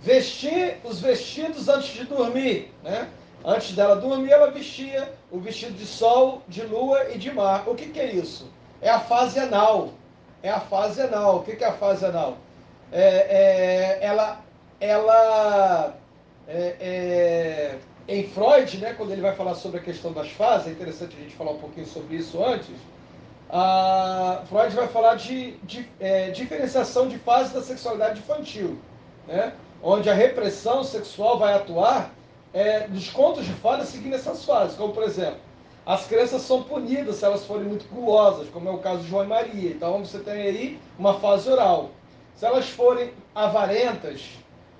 [0.00, 3.08] Vestir os vestidos antes de dormir, né?
[3.44, 7.68] Antes dela dormir, ela vestia o vestido de sol, de lua e de mar.
[7.68, 8.48] O que, que é isso?
[8.80, 9.90] É a fase anal.
[10.40, 11.38] É a fase anal.
[11.38, 12.38] O que, que é a fase anal?
[12.92, 14.40] É, é, ela,
[14.80, 15.96] ela
[16.46, 20.70] é, é, em Freud, né, quando ele vai falar sobre a questão das fases, é
[20.70, 22.74] interessante a gente falar um pouquinho sobre isso antes
[23.50, 28.78] a Freud vai falar de, de é, diferenciação de fases da sexualidade infantil,
[29.26, 29.52] né?
[29.82, 32.12] onde a repressão sexual vai atuar
[32.52, 35.38] é, nos contos de fadas seguindo essas fases, como por exemplo,
[35.86, 39.24] as crianças são punidas se elas forem muito gulosas, como é o caso de João
[39.24, 39.70] e Maria.
[39.70, 41.90] Então você tem aí uma fase oral.
[42.34, 44.28] Se elas forem avarentas,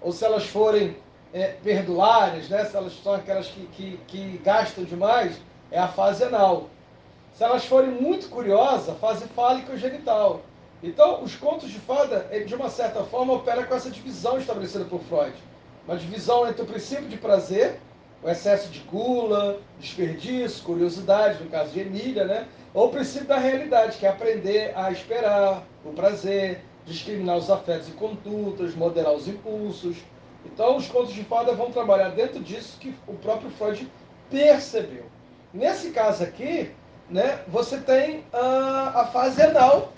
[0.03, 0.95] ou se elas forem
[1.33, 2.65] é, perdulárias, né?
[2.67, 6.69] se elas são aquelas que, que, que gastam demais, é a fase anal.
[7.39, 10.41] Se elas forem muito curiosas, fase fálica ou genital.
[10.83, 15.01] Então, os contos de fada, de uma certa forma, opera com essa divisão estabelecida por
[15.03, 15.37] Freud.
[15.87, 17.79] Uma divisão entre o princípio de prazer,
[18.25, 22.49] o excesso de gula, desperdício, curiosidade, no caso de Emília, né?
[22.75, 27.87] ou o princípio da realidade, que é aprender a esperar o prazer, discriminar os afetos
[27.87, 29.97] e condutas, moderar os impulsos.
[30.45, 33.89] Então, os contos de fada vão trabalhar dentro disso que o próprio Freud
[34.29, 35.05] percebeu.
[35.55, 36.73] Nesse caso aqui,
[37.11, 39.93] né, você tem a, a fase anal.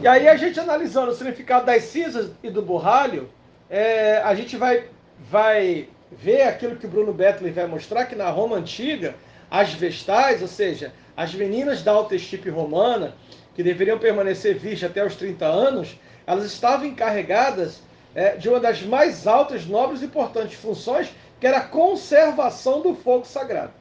[0.00, 3.28] E aí a gente analisando o significado das cinzas e do borralho,
[3.68, 4.84] é, a gente vai,
[5.18, 9.14] vai ver aquilo que o Bruno Betley vai mostrar, que na Roma Antiga,
[9.50, 13.14] as vestais, ou seja, as meninas da alta estipe romana,
[13.54, 17.82] que deveriam permanecer virgens até os 30 anos, elas estavam encarregadas
[18.14, 22.94] é, de uma das mais altas, nobres e importantes funções, que era a conservação do
[22.94, 23.72] fogo sagrado.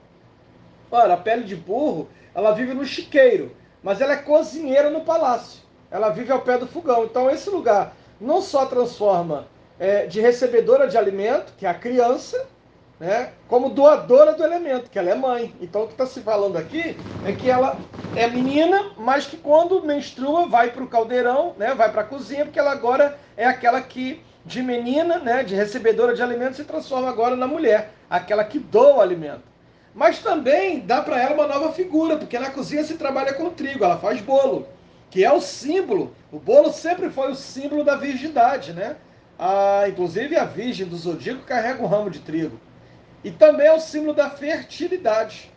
[0.89, 5.62] Ora, a pele de burro, ela vive no chiqueiro, mas ela é cozinheira no palácio.
[5.89, 7.06] Ela vive ao pé do fogão.
[7.06, 9.47] Então, esse lugar não só transforma
[9.80, 12.47] é, de recebedora de alimento, que é a criança,
[13.00, 15.54] né, como doadora do elemento, que ela é mãe.
[15.62, 17.78] Então, o que está se falando aqui é que ela
[18.15, 22.45] é menina, mas que quando menstrua vai para o caldeirão, né, vai para a cozinha,
[22.45, 27.10] porque ela agora é aquela que, de menina, né, de recebedora de alimento, se transforma
[27.10, 29.43] agora na mulher, aquela que doa o alimento.
[29.97, 33.83] Mas também dá para ela uma nova figura, porque na cozinha se trabalha com trigo,
[33.83, 34.67] ela faz bolo,
[35.10, 36.15] que é o símbolo.
[36.31, 38.95] O bolo sempre foi o símbolo da virgindade, né?
[39.39, 42.60] Ah, inclusive a virgem do zodíaco carrega um ramo de trigo.
[43.23, 45.51] E também é o símbolo da fertilidade.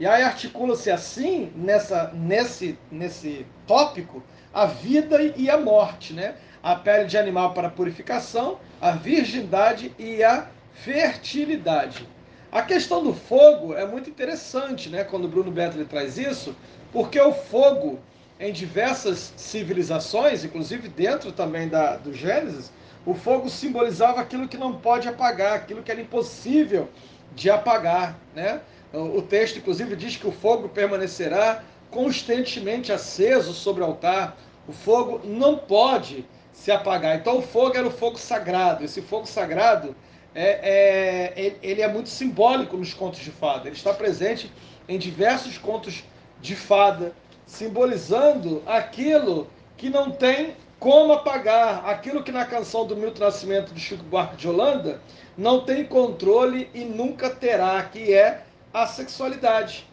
[0.00, 6.34] E aí articula-se assim, nessa, nesse, nesse tópico, a vida e a morte, né?
[6.60, 12.17] A pele de animal para purificação, a virgindade e a fertilidade.
[12.50, 15.04] A questão do fogo é muito interessante, né?
[15.04, 16.56] Quando o Bruno Betley traz isso,
[16.90, 17.98] porque o fogo,
[18.40, 22.72] em diversas civilizações, inclusive dentro também da, do Gênesis,
[23.04, 26.88] o fogo simbolizava aquilo que não pode apagar, aquilo que era impossível
[27.34, 28.62] de apagar, né?
[28.94, 34.38] O texto, inclusive, diz que o fogo permanecerá constantemente aceso sobre o altar.
[34.66, 37.16] O fogo não pode se apagar.
[37.16, 38.82] Então, o fogo era o fogo sagrado.
[38.82, 39.94] Esse fogo sagrado
[40.40, 43.66] é, é, ele é muito simbólico nos contos de fada.
[43.66, 44.52] Ele está presente
[44.88, 46.04] em diversos contos
[46.40, 47.12] de fada,
[47.44, 53.80] simbolizando aquilo que não tem como apagar, aquilo que na canção do Milton Nascimento do
[53.80, 55.02] Chico Buarque de Holanda
[55.36, 59.88] não tem controle e nunca terá, que é a sexualidade,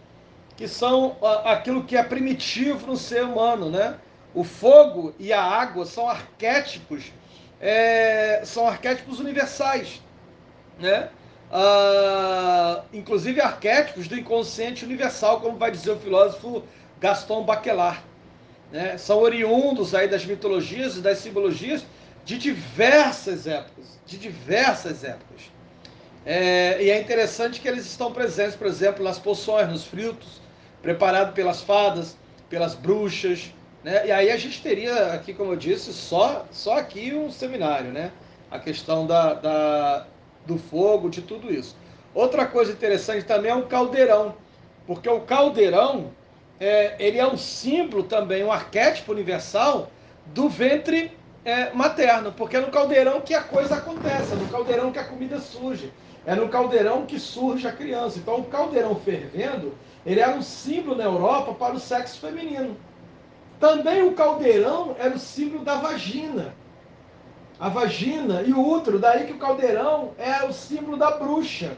[0.55, 3.95] que são aquilo que é primitivo no ser humano, né?
[4.31, 7.11] O fogo e a água são arquétipos,
[7.59, 10.05] é, são arquétipos universais
[10.79, 11.09] né?
[11.51, 16.63] Ah, inclusive arquétipos do inconsciente universal, como vai dizer o filósofo
[16.99, 18.01] Gaston Bachelard.
[18.71, 18.97] Né?
[18.97, 21.85] São oriundos aí das mitologias e das simbologias
[22.25, 25.51] de diversas épocas, de diversas épocas.
[26.25, 30.41] É, e é interessante que eles estão presentes, por exemplo, nas poções, nos frutos,
[30.81, 32.17] preparados pelas fadas,
[32.49, 34.07] pelas bruxas, né?
[34.07, 38.11] E aí a gente teria aqui, como eu disse, só, só aqui um seminário, né?
[38.49, 40.07] A questão da, da
[40.45, 41.75] do fogo, de tudo isso.
[42.13, 44.35] Outra coisa interessante também é o caldeirão,
[44.87, 46.11] porque o caldeirão
[46.59, 49.89] é, ele é um símbolo também, um arquétipo universal
[50.27, 51.11] do ventre
[51.43, 55.03] é, materno, porque é no caldeirão que a coisa acontece, é no caldeirão que a
[55.03, 55.91] comida surge,
[56.25, 58.17] é no caldeirão que surge a criança.
[58.17, 62.77] Então, o caldeirão fervendo, ele era um símbolo na Europa para o sexo feminino.
[63.59, 66.53] Também o caldeirão era o símbolo da vagina
[67.59, 71.77] a vagina e o útero, daí que o caldeirão é o símbolo da bruxa.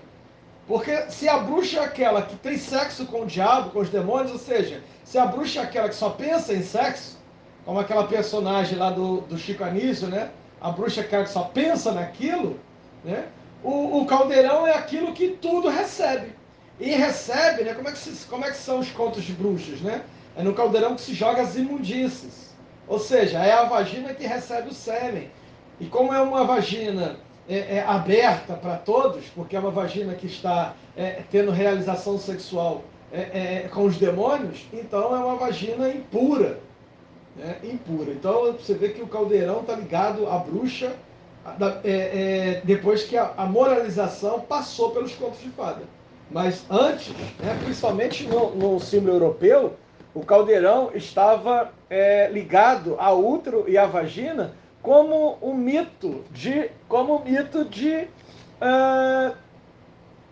[0.68, 4.32] Porque se a bruxa é aquela que tem sexo com o diabo, com os demônios,
[4.32, 7.18] ou seja, se a bruxa é aquela que só pensa em sexo,
[7.64, 10.32] como aquela personagem lá do, do Chico Anísio, né?
[10.60, 12.60] A bruxa é aquela que só pensa naquilo,
[13.04, 13.28] né?
[13.64, 16.34] O, o caldeirão é aquilo que tudo recebe.
[16.80, 17.74] E recebe, né?
[17.74, 20.02] Como é, que se, como é que são os contos de bruxas, né?
[20.36, 22.54] É no caldeirão que se joga as imundícies.
[22.88, 25.32] Ou seja, é a vagina que recebe o sêmen.
[25.80, 30.28] E como é uma vagina é, é, aberta para todos, porque é uma vagina que
[30.28, 33.20] está é, tendo realização sexual é,
[33.64, 36.60] é, com os demônios, então é uma vagina impura.
[37.38, 37.58] Né?
[37.64, 38.12] Impura.
[38.12, 40.94] Então você vê que o caldeirão está ligado à bruxa
[41.86, 45.84] é, depois que a, a, moralização passou pelos contos de fada.
[46.30, 49.76] Mas antes, né, principalmente no, no símbolo europeu,
[50.14, 51.72] o caldeirão estava
[52.32, 54.54] ligado ao útero e à vagina
[54.88, 58.08] como um mito de como mito de
[58.62, 59.36] uh,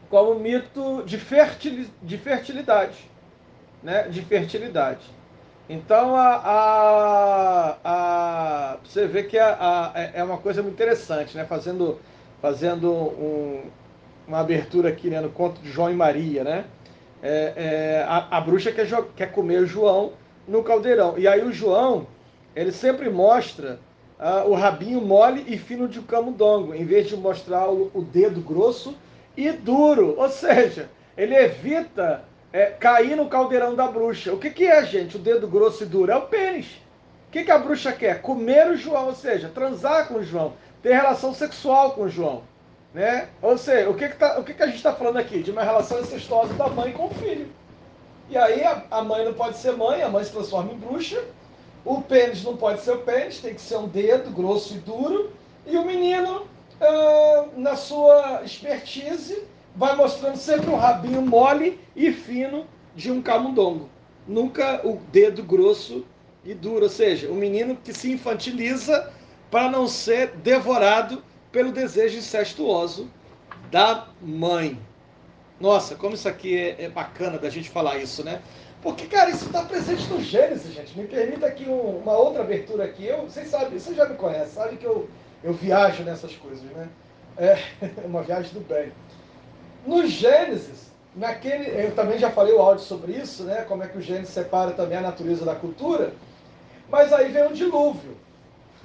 [0.09, 3.11] como mito de, fertil, de fertilidade,
[3.83, 4.03] né?
[4.03, 5.05] De fertilidade.
[5.67, 11.35] Então a, a, a você vê que a, a, é, é uma coisa muito interessante,
[11.35, 11.43] né?
[11.43, 11.99] Fazendo
[12.41, 13.61] fazendo um,
[14.25, 16.63] uma abertura aqui né, no conto de João e Maria, né?
[17.21, 18.87] É, é, a, a bruxa quer,
[19.17, 20.13] quer comer o João
[20.47, 21.17] no caldeirão.
[21.17, 22.07] E aí o João,
[22.55, 23.79] ele sempre mostra
[24.19, 28.41] uh, o rabinho mole e fino de camundongo, em vez de mostrar o, o dedo
[28.41, 28.95] grosso
[29.35, 30.15] e duro.
[30.17, 34.33] Ou seja, ele evita é, cair no caldeirão da bruxa.
[34.33, 35.17] O que, que é, gente?
[35.17, 36.11] O dedo grosso e duro?
[36.11, 36.67] É o pênis.
[37.27, 38.21] O que, que a bruxa quer?
[38.21, 42.43] Comer o João, ou seja, transar com o João, ter relação sexual com o João.
[42.93, 43.27] Né?
[43.41, 45.43] Ou seja, o que, que, tá, o que, que a gente está falando aqui?
[45.43, 47.49] De uma relação incestuosa da mãe com o filho.
[48.29, 51.21] E aí a, a mãe não pode ser mãe, a mãe se transforma em bruxa,
[51.85, 55.31] o pênis não pode ser o pênis, tem que ser um dedo grosso e duro.
[55.67, 56.47] E o menino,
[56.81, 59.43] ah, na sua expertise,
[59.75, 62.65] vai mostrando sempre um rabinho mole e fino
[62.95, 63.89] de um camundongo.
[64.27, 66.03] Nunca o dedo grosso
[66.43, 69.11] e duro, ou seja, o menino que se infantiliza
[69.51, 73.09] para não ser devorado pelo desejo incestuoso
[73.69, 74.79] da mãe.
[75.59, 78.41] Nossa, como isso aqui é, é bacana da gente falar isso, né?
[78.85, 80.95] Porque, cara, isso está presente no Gênesis, gente.
[80.95, 83.03] Me permita aqui um, uma outra abertura aqui.
[83.03, 85.09] Eu, vocês sabem, vocês já me conhecem, sabem que eu,
[85.43, 86.87] eu viajo nessas coisas, né?
[87.35, 87.57] É
[88.05, 88.91] uma viagem do bem.
[89.87, 93.63] No Gênesis, naquele, eu também já falei o áudio sobre isso, né?
[93.63, 96.13] Como é que o Gênesis separa também a natureza da cultura.
[96.87, 98.15] Mas aí vem o dilúvio.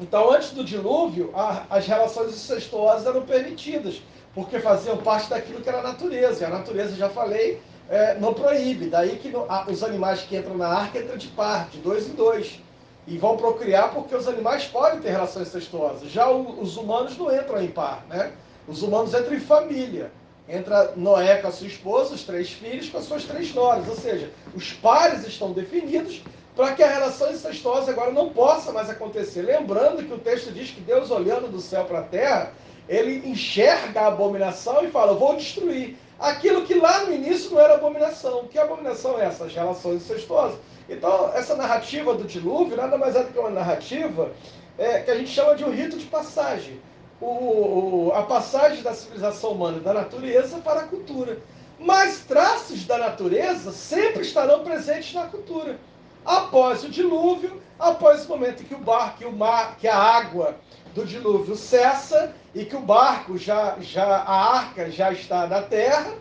[0.01, 4.01] Então, antes do dilúvio, a, as relações incestuosas eram permitidas,
[4.35, 6.43] porque faziam parte daquilo que era a natureza.
[6.43, 7.61] E a natureza, já falei,
[7.91, 8.87] é, não proíbe.
[8.87, 12.13] Daí que a, os animais que entram na arca entram de par, de dois em
[12.13, 12.61] dois.
[13.07, 16.11] E vão procriar porque os animais podem ter relações incestuosas.
[16.11, 18.33] Já o, os humanos não entram em par, né?
[18.69, 20.13] Os humanos entram em família.
[20.49, 23.89] Entra Noé com a sua esposa, os três filhos com as suas três noras.
[23.89, 26.23] Ou seja, os pares estão definidos
[26.55, 29.43] para que a relação incestuosa agora não possa mais acontecer.
[29.43, 32.53] Lembrando que o texto diz que Deus, olhando do céu para a terra,
[32.89, 35.97] ele enxerga a abominação e fala: vou destruir.
[36.21, 38.47] Aquilo que lá no início não era abominação.
[38.47, 39.47] Que abominação é essa?
[39.47, 40.59] As relações incestuosas.
[40.87, 44.31] Então, essa narrativa do dilúvio nada mais é do que uma narrativa
[44.77, 46.79] é, que a gente chama de um rito de passagem.
[47.21, 51.39] O, o, a passagem da civilização humana da natureza para a cultura.
[51.79, 55.79] Mas traços da natureza sempre estarão presentes na cultura
[56.25, 59.97] após o dilúvio, após o momento em que o barco, que o mar, que a
[59.97, 60.57] água
[60.95, 66.13] do dilúvio cessa e que o barco já, já a arca já está na terra,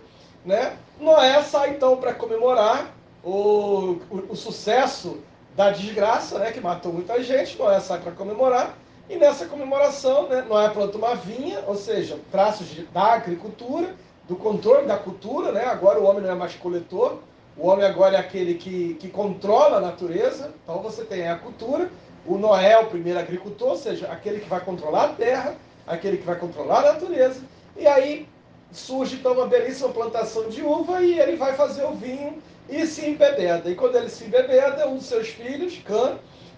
[0.46, 0.78] né?
[1.00, 2.94] Noé sai então para comemorar
[3.24, 5.20] o, o, o, sucesso
[5.56, 6.52] da desgraça, né?
[6.52, 7.58] Que matou muita gente.
[7.58, 8.78] Noé sai para comemorar
[9.10, 10.46] e nessa comemoração, né?
[10.48, 13.96] Noé planta uma vinha, ou seja, traços de, da agricultura,
[14.28, 15.66] do controle da cultura, né?
[15.66, 17.18] Agora o homem não é mais coletor,
[17.58, 21.90] o homem agora é aquele que, que controla a natureza, então você tem a cultura.
[22.26, 25.56] O Noé é o primeiro agricultor, ou seja, aquele que vai controlar a terra,
[25.88, 27.42] aquele que vai controlar a natureza.
[27.76, 28.28] E aí
[28.72, 33.06] surge então uma belíssima plantação de uva e ele vai fazer o vinho e se
[33.10, 33.70] embebeda.
[33.70, 36.18] E quando ele se embebeda, um dos seus filhos, Cã,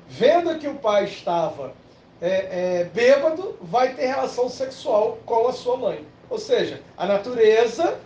[0.10, 1.74] vendo que o pai estava
[2.22, 2.28] é,
[2.82, 6.06] é, bêbado, vai ter relação sexual com a sua mãe.
[6.30, 7.98] Ou seja, a natureza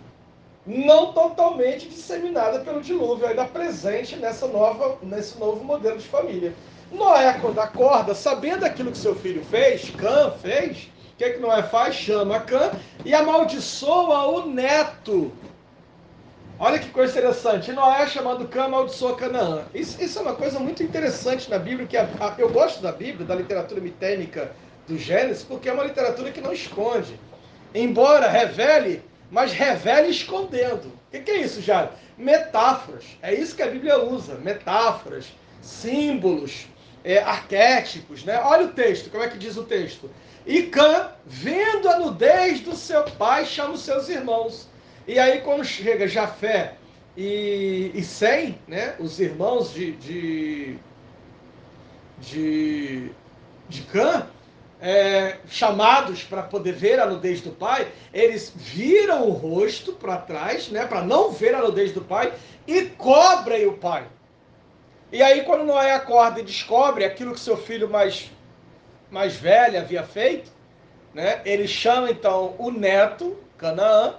[0.66, 6.52] não totalmente disseminada pelo dilúvio, ainda presente nessa nova, nesse novo modelo de família.
[6.96, 11.40] Noé, quando acorda, sabendo aquilo que seu filho fez, Cã fez, o que, é que
[11.40, 11.94] Noé faz?
[11.94, 12.72] Chama Cã
[13.04, 15.32] e amaldiçoa o neto.
[16.58, 17.72] Olha que coisa interessante.
[17.72, 19.64] Noé, chamando Cã, amaldiçoa Canaã.
[19.74, 22.92] Isso, isso, é uma coisa muito interessante na Bíblia, que a, a, eu gosto da
[22.92, 24.52] Bíblia, da literatura mitênica
[24.88, 27.18] do Gênesis, porque é uma literatura que não esconde.
[27.74, 30.86] Embora revele mas revela escondendo.
[30.86, 31.90] O que, que, é isso, Jário?
[32.16, 33.04] Metáforas.
[33.22, 34.36] É isso que a Bíblia usa.
[34.36, 35.26] Metáforas,
[35.60, 36.66] símbolos,
[37.06, 38.24] é, arquétipos.
[38.24, 38.38] Né?
[38.42, 40.10] Olha o texto, como é que diz o texto?
[40.44, 44.68] E Cã, vendo a nudez do seu pai, chama os seus irmãos.
[45.06, 46.74] E aí, quando chega Jafé
[47.16, 50.78] e, e Sem, né, os irmãos de, de,
[52.18, 53.10] de,
[53.68, 54.26] de Cã,
[54.80, 60.68] é, chamados para poder ver a nudez do pai, eles viram o rosto para trás,
[60.68, 62.32] né, para não ver a nudez do pai,
[62.66, 64.06] e cobrem o pai.
[65.12, 68.30] E aí, quando Noé acorda e descobre aquilo que seu filho mais,
[69.10, 70.50] mais velho havia feito,
[71.14, 74.14] né, ele chama então o neto, Canaã,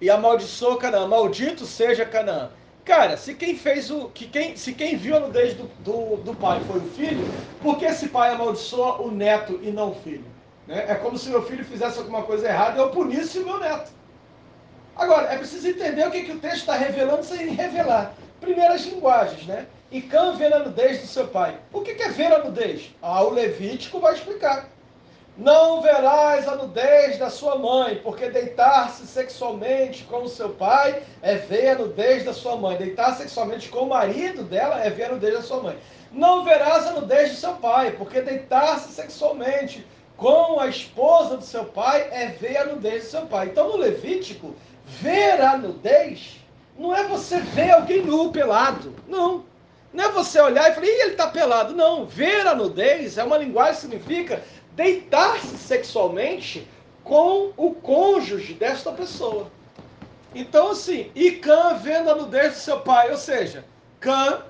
[0.00, 1.06] e amaldiçoa Canaã.
[1.06, 2.50] Maldito seja Canaã.
[2.84, 4.08] Cara, se quem fez o.
[4.08, 7.22] Que quem, se quem viu a nudez do, do, do pai foi o filho,
[7.60, 10.24] por que esse pai amaldiçoa o neto e não o filho?
[10.66, 10.86] Né?
[10.88, 13.90] É como se meu filho fizesse alguma coisa errada e eu punisse o meu neto.
[14.96, 18.14] Agora, é preciso entender o que, que o texto está revelando sem revelar.
[18.40, 19.66] Primeiras linguagens, né?
[19.90, 21.56] E Cã vê a nudez do seu pai.
[21.72, 22.94] O que, que é ver a nudez?
[23.00, 24.68] Ah, o Levítico vai explicar.
[25.34, 31.36] Não verás a nudez da sua mãe, porque deitar-se sexualmente com o seu pai é
[31.36, 32.76] ver a nudez da sua mãe.
[32.76, 35.78] Deitar sexualmente com o marido dela é ver a nudez da sua mãe.
[36.12, 39.86] Não verás a nudez do seu pai, porque deitar-se sexualmente
[40.18, 43.46] com a esposa do seu pai é ver a nudez do seu pai.
[43.46, 46.36] Então, no Levítico, ver a nudez
[46.78, 48.94] não é você ver alguém nu, pelado.
[49.08, 49.44] Não.
[49.92, 51.74] Não é você olhar e falar, Ih, ele está pelado.
[51.74, 52.06] Não.
[52.06, 56.68] Ver a nudez é uma linguagem que significa deitar-se sexualmente
[57.02, 59.50] com o cônjuge desta pessoa.
[60.34, 63.64] Então, assim, e Cã vendo a nudez do seu pai, ou seja,
[63.98, 64.42] Cã,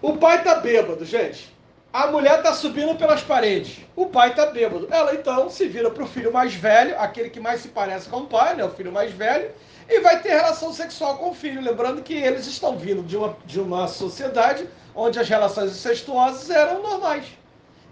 [0.00, 1.54] o pai tá bêbado, gente.
[1.92, 3.80] A mulher está subindo pelas paredes.
[3.96, 4.86] O pai está bêbado.
[4.90, 8.18] Ela então se vira para o filho mais velho, aquele que mais se parece com
[8.18, 8.64] o pai, né?
[8.64, 9.50] O filho mais velho,
[9.90, 11.60] e vai ter relação sexual com o filho.
[11.60, 16.80] Lembrando que eles estão vindo de uma, de uma sociedade onde as relações incestuosas eram
[16.80, 17.26] normais.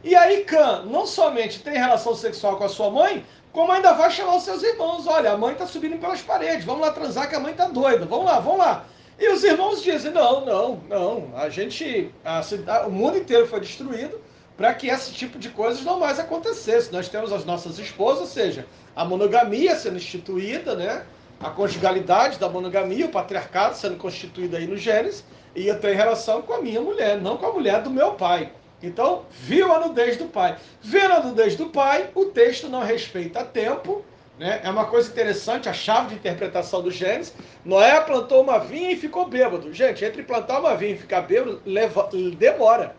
[0.04, 4.10] E aí Cã não somente tem relação sexual com a sua mãe, como ainda vai
[4.12, 5.08] chamar os seus irmãos.
[5.08, 8.06] Olha, a mãe está subindo pelas paredes, vamos lá transar que a mãe está doida.
[8.06, 8.84] Vamos lá, vamos lá.
[9.18, 11.32] E os irmãos dizem: não, não, não.
[11.36, 14.20] A gente, a cidade, o mundo inteiro foi destruído
[14.56, 16.92] para que esse tipo de coisas não mais acontecesse.
[16.92, 21.04] Nós temos as nossas esposas, ou seja, a monogamia sendo instituída, né?
[21.40, 25.24] A conjugalidade da monogamia, o patriarcado sendo constituído aí no Gênesis,
[25.54, 28.52] ia ter relação com a minha mulher, não com a mulher do meu pai.
[28.82, 30.56] Então, viu a nudez do pai.
[30.80, 34.04] Vendo a nudez do pai, o texto não respeita tempo,
[34.38, 34.60] né?
[34.62, 37.34] É uma coisa interessante, a chave de interpretação do Gênesis.
[37.64, 39.72] Noé plantou uma vinha e ficou bêbado.
[39.72, 42.94] Gente, entre plantar uma vinha e ficar bêbado, leva, demora.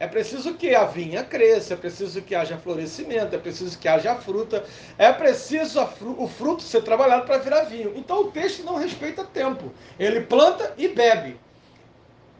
[0.00, 4.14] É preciso que a vinha cresça, é preciso que haja florescimento, é preciso que haja
[4.14, 4.64] fruta,
[4.96, 5.80] é preciso
[6.16, 7.92] o fruto ser trabalhado para virar vinho.
[7.96, 9.72] Então o texto não respeita tempo.
[9.98, 11.38] Ele planta e bebe.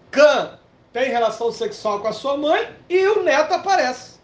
[0.09, 0.59] Cã
[0.93, 4.19] tem relação sexual com a sua mãe e o neto aparece.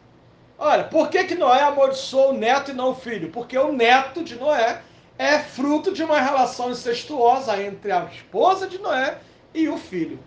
[0.56, 3.30] Olha, por que, que Noé amaldiçoou o neto e não o filho?
[3.30, 4.80] Porque o neto de Noé
[5.18, 9.18] é fruto de uma relação incestuosa entre a esposa de Noé
[9.52, 10.20] e o filho.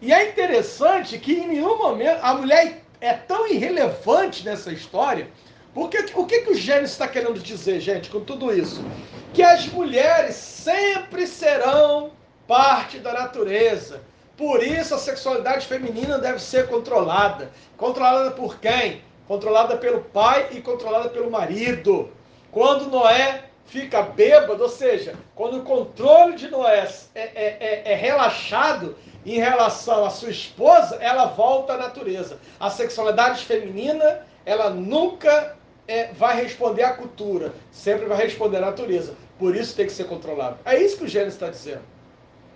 [0.00, 5.28] E é interessante que em nenhum momento a mulher é tão irrelevante nessa história.
[5.72, 8.84] Porque o que, que o Gênesis está querendo dizer, gente, com tudo isso?
[9.32, 12.12] Que as mulheres sempre serão
[12.46, 14.02] parte da natureza.
[14.36, 17.50] Por isso a sexualidade feminina deve ser controlada.
[17.76, 19.02] Controlada por quem?
[19.26, 22.10] controlada pelo pai e controlada pelo marido.
[22.50, 27.94] Quando Noé fica bêbado, ou seja, quando o controle de Noé é, é, é, é
[27.94, 28.96] relaxado
[29.32, 32.38] em relação à sua esposa, ela volta à natureza.
[32.60, 35.56] A sexualidade feminina, ela nunca
[35.88, 39.14] é, vai responder à cultura, sempre vai responder à natureza.
[39.38, 40.58] Por isso tem que ser controlado.
[40.64, 41.82] É isso que o Gênesis está dizendo.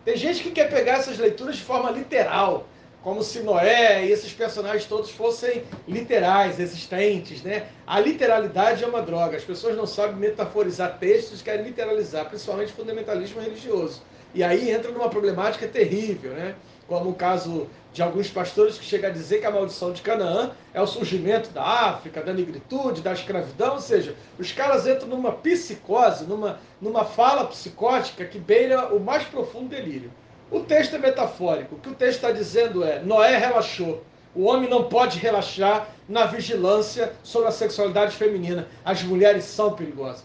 [0.05, 2.67] Tem gente que quer pegar essas leituras de forma literal
[3.03, 7.69] como se Noé e esses personagens todos fossem literais, existentes, né?
[7.87, 9.37] A literalidade é uma droga.
[9.37, 14.03] As pessoas não sabem metaforizar textos, querem literalizar, principalmente fundamentalismo religioso.
[14.35, 16.55] E aí entra numa problemática terrível, né?
[16.87, 20.53] Como o caso de alguns pastores que chegam a dizer que a maldição de Canaã
[20.73, 25.33] é o surgimento da África, da negritude, da escravidão, ou seja, os caras entram numa
[25.33, 30.13] psicose, numa, numa fala psicótica que beira o mais profundo delírio.
[30.51, 31.75] O texto é metafórico.
[31.75, 34.03] O que o texto está dizendo é: Noé relaxou.
[34.35, 38.69] O homem não pode relaxar na vigilância sobre a sexualidade feminina.
[38.85, 40.25] As mulheres são perigosas.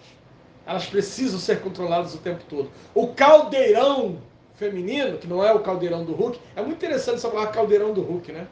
[0.66, 2.72] Elas precisam ser controladas o tempo todo.
[2.94, 4.18] O caldeirão
[4.56, 8.02] feminino, que não é o caldeirão do Hulk, é muito interessante você falar caldeirão do
[8.02, 8.48] Hulk, né?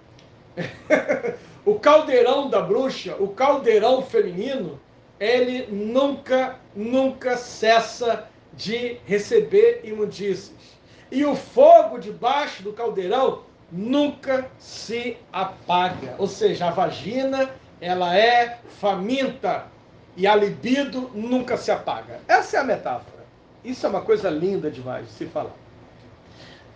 [1.65, 4.79] o caldeirão da bruxa, o caldeirão feminino,
[5.19, 10.81] ele nunca, nunca cessa de receber imundícies
[11.11, 16.15] e o fogo debaixo do caldeirão nunca se apaga.
[16.17, 19.67] Ou seja, a vagina, ela é faminta
[20.15, 22.19] e a libido nunca se apaga.
[22.27, 23.21] Essa é a metáfora.
[23.63, 25.55] Isso é uma coisa linda demais de se falar.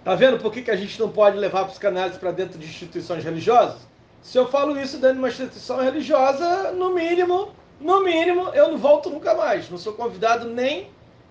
[0.03, 2.65] Tá vendo por que, que a gente não pode levar a psicanálise para dentro de
[2.65, 3.88] instituições religiosas?
[4.21, 8.77] Se eu falo isso dentro de uma instituição religiosa, no mínimo, no mínimo, eu não
[8.77, 9.69] volto nunca mais.
[9.69, 10.89] Não sou convidado nem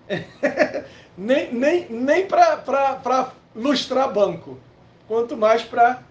[1.17, 4.59] nem nem, nem para lustrar banco,
[5.07, 6.03] quanto mais para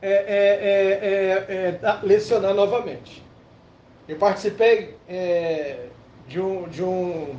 [0.00, 3.22] é, é, é, é lecionar novamente.
[4.08, 5.86] Eu participei é,
[6.26, 7.36] de, um, de um,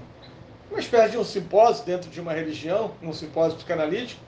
[0.69, 4.21] uma espécie de um simpósio dentro de uma religião, um simpósio psicanalítico,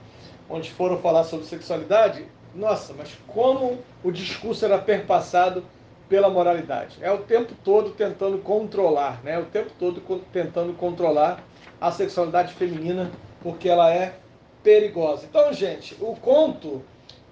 [0.48, 2.24] onde foram falar sobre sexualidade.
[2.54, 5.64] Nossa, mas como o discurso era perpassado
[6.08, 6.98] pela moralidade.
[7.00, 9.38] É o tempo todo tentando controlar, né?
[9.38, 10.00] O tempo todo
[10.32, 11.42] tentando controlar
[11.80, 13.10] a sexualidade feminina,
[13.42, 14.14] porque ela é
[14.62, 15.26] perigosa.
[15.28, 16.82] Então, gente, o conto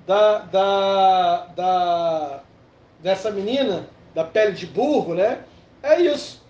[0.07, 2.43] da, da, da
[3.01, 5.41] dessa menina, da pele de burro, né?
[5.83, 6.43] É isso.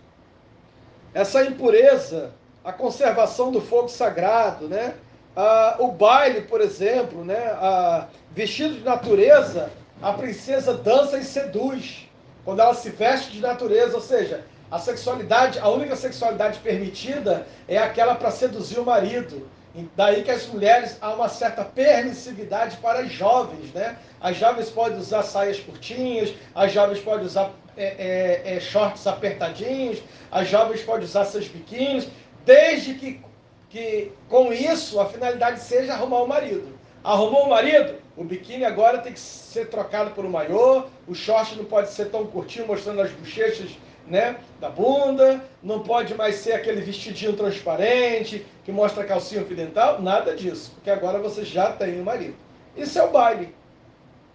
[1.12, 2.32] Essa impureza,
[2.64, 4.94] a conservação do fogo sagrado, né?
[5.36, 7.38] Ah, o baile, por exemplo, né?
[7.60, 9.70] Ah, vestido de natureza,
[10.02, 12.08] a princesa dança e seduz.
[12.44, 17.78] Quando ela se veste de natureza, ou seja, a sexualidade, a única sexualidade permitida é
[17.78, 19.48] aquela para seduzir o marido.
[19.96, 23.96] Daí que as mulheres há uma certa permissividade para as jovens, né?
[24.20, 30.00] As jovens podem usar saias curtinhas, as jovens podem usar é, é, é, shorts apertadinhos,
[30.30, 32.08] as jovens podem usar seus biquínis,
[32.44, 33.20] desde que,
[33.68, 36.78] que com isso a finalidade seja arrumar o marido.
[37.02, 41.56] Arrumou o marido, O biquíni agora tem que ser trocado por um maiô, o short
[41.56, 43.70] não pode ser tão curtinho, mostrando as bochechas
[44.06, 50.00] né, da bunda, não pode mais ser aquele vestidinho transparente que mostra a calcinha dental,
[50.02, 52.36] nada disso, porque agora você já tem um marido.
[52.76, 53.54] Isso é o baile.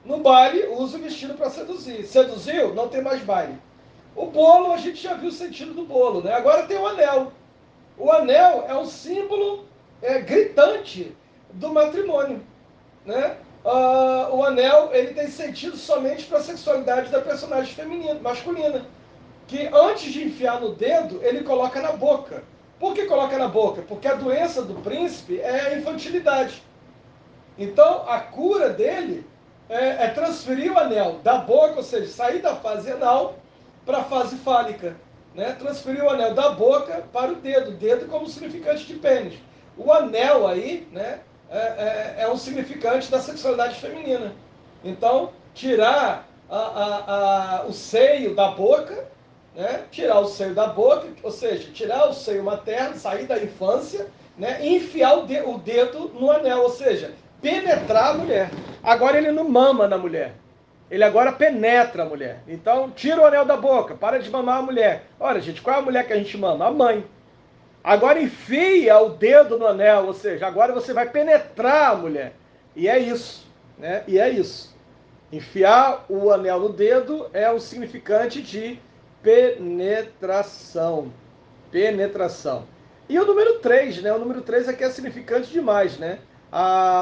[0.03, 2.05] No baile, usa o vestido para seduzir.
[2.05, 3.57] Seduziu, não tem mais baile.
[4.15, 6.33] O bolo, a gente já viu o sentido do bolo, né?
[6.33, 7.31] Agora tem o anel.
[7.97, 9.65] O anel é um símbolo
[10.01, 11.15] é, gritante
[11.53, 12.41] do matrimônio,
[13.05, 13.37] né?
[13.63, 18.85] Uh, o anel ele tem sentido somente para a sexualidade da personagem feminina, masculina,
[19.49, 22.43] que antes de enfiar no dedo ele coloca na boca.
[22.79, 23.81] Por que coloca na boca?
[23.81, 26.63] Porque a doença do príncipe é a infantilidade.
[27.57, 29.25] Então a cura dele
[29.67, 33.35] é, é transferir o anel da boca, ou seja, sair da fase anal
[33.85, 34.95] para a fase fálica.
[35.33, 35.51] Né?
[35.53, 39.33] Transferir o anel da boca para o dedo, dedo como significante de pênis.
[39.75, 44.33] O anel aí né, é, é, é um significante da sexualidade feminina.
[44.83, 49.07] Então, tirar a, a, a, o seio da boca,
[49.55, 49.83] né?
[49.91, 54.59] tirar o seio da boca, ou seja, tirar o seio materno, sair da infância, né?
[54.61, 58.49] e enfiar o, de, o dedo no anel, ou seja, penetrar a mulher.
[58.83, 60.33] Agora ele não mama na mulher.
[60.89, 62.41] Ele agora penetra a mulher.
[62.47, 65.03] Então, tira o anel da boca, para de mamar a mulher.
[65.19, 66.65] Olha, gente, qual é a mulher que a gente mama?
[66.65, 67.05] A mãe.
[67.83, 72.33] Agora enfia o dedo no anel, ou seja, agora você vai penetrar a mulher.
[72.75, 73.47] E é isso,
[73.77, 74.03] né?
[74.07, 74.75] E é isso.
[75.31, 78.79] Enfiar o anel no dedo é um significante de
[79.21, 81.11] penetração.
[81.71, 82.65] Penetração.
[83.07, 84.13] E o número 3, né?
[84.13, 86.19] O número 3 aqui é significante demais, né?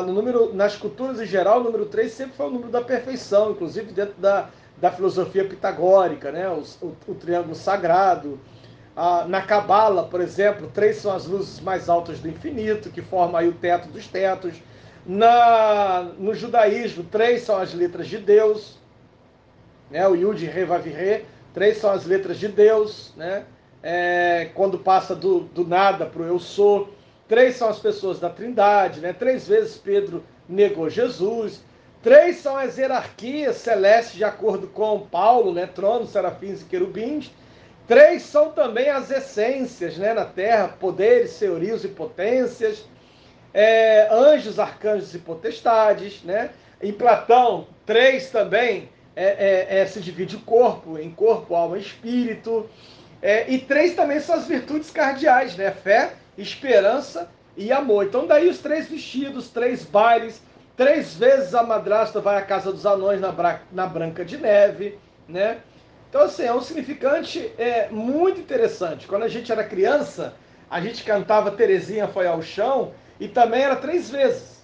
[0.06, 3.52] No número, nas culturas em geral, o número 3 sempre foi o número da perfeição,
[3.52, 6.50] inclusive dentro da, da filosofia pitagórica, né?
[6.50, 8.40] o, o, o triângulo sagrado.
[9.28, 13.48] Na Cabala, por exemplo, três são as luzes mais altas do infinito, que formam aí
[13.48, 14.56] o teto dos tetos.
[15.06, 18.78] Na, no judaísmo, três são as letras de Deus,
[19.90, 20.06] né?
[20.08, 20.66] o Yud Re
[21.58, 23.44] três são as letras de Deus, né?
[23.82, 26.94] É, quando passa do, do nada para o eu sou.
[27.28, 29.12] Três são as pessoas da Trindade, né?
[29.12, 31.64] Três vezes Pedro negou Jesus.
[32.04, 35.66] Três são as hierarquias celestes de acordo com Paulo, né?
[35.66, 37.32] Tronos, serafins e querubins.
[37.88, 40.14] Três são também as essências, né?
[40.14, 42.86] Na Terra, poderes, senhorios e potências.
[43.52, 46.52] É, anjos, arcanjos e potestades, né?
[46.80, 51.82] Em Platão, três também é, é, é se divide o corpo em corpo, alma e
[51.82, 52.70] espírito.
[53.20, 55.72] É, e três também são as virtudes cardeais, né?
[55.72, 58.06] Fé, esperança e amor.
[58.06, 60.40] Então daí os três vestidos, três bailes,
[60.76, 63.34] três vezes a madrasta vai à casa dos anões na,
[63.72, 65.58] na Branca de Neve, né?
[66.08, 69.08] Então assim, é um significante é, muito interessante.
[69.08, 70.36] Quando a gente era criança,
[70.70, 74.64] a gente cantava Terezinha foi ao chão e também era três vezes.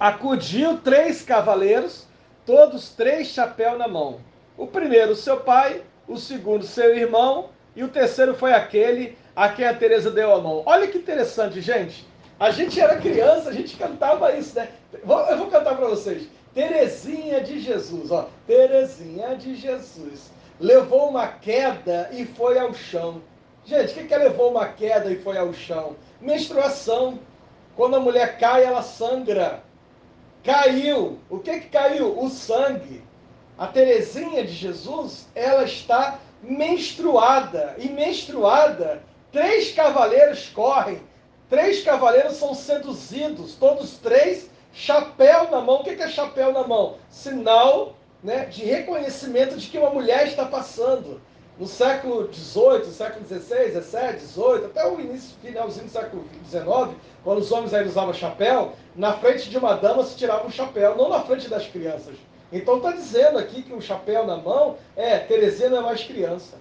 [0.00, 2.08] Acudiu três cavaleiros,
[2.46, 4.20] todos três chapéu na mão.
[4.56, 9.66] O primeiro, seu pai, o segundo, seu irmão, e o terceiro foi aquele a quem
[9.66, 10.62] a Teresa deu a mão.
[10.64, 12.06] Olha que interessante, gente.
[12.38, 14.68] A gente era criança, a gente cantava isso, né?
[14.92, 16.28] Eu vou cantar para vocês.
[16.52, 18.28] Terezinha de Jesus, ó.
[18.46, 20.30] Terezinha de Jesus.
[20.60, 23.20] Levou uma queda e foi ao chão.
[23.64, 25.96] Gente, o que, que é levou uma queda e foi ao chão?
[26.20, 27.18] Menstruação.
[27.74, 29.62] Quando a mulher cai, ela sangra.
[30.44, 31.18] Caiu.
[31.28, 32.18] O que, que caiu?
[32.18, 33.02] O sangue.
[33.58, 37.74] A Terezinha de Jesus, ela está menstruada.
[37.78, 39.02] E menstruada
[39.34, 41.02] Três cavaleiros correm,
[41.50, 45.80] três cavaleiros são seduzidos, todos três, chapéu na mão.
[45.80, 46.98] O que é chapéu na mão?
[47.10, 51.20] Sinal né, de reconhecimento de que uma mulher está passando.
[51.58, 57.38] No século XVIII, século XVI, XVII, XVIII, até o início, finalzinho do século XIX, quando
[57.38, 61.08] os homens ainda usavam chapéu, na frente de uma dama se tirava um chapéu, não
[61.08, 62.16] na frente das crianças.
[62.52, 66.56] Então está dizendo aqui que o chapéu na mão é Terezinha não é mais criança.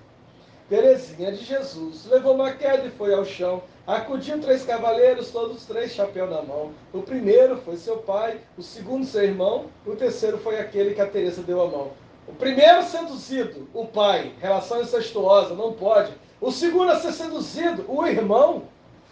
[0.69, 3.61] Terezinha de Jesus levou uma queda e foi ao chão.
[3.85, 6.71] Acudiu três cavaleiros, todos três chapéu na mão.
[6.93, 11.05] O primeiro foi seu pai, o segundo seu irmão, o terceiro foi aquele que a
[11.05, 11.91] Teresa deu a mão.
[12.27, 16.13] O primeiro seduzido, o pai, relação incestuosa, não pode.
[16.39, 18.63] O segundo a ser seduzido, o irmão,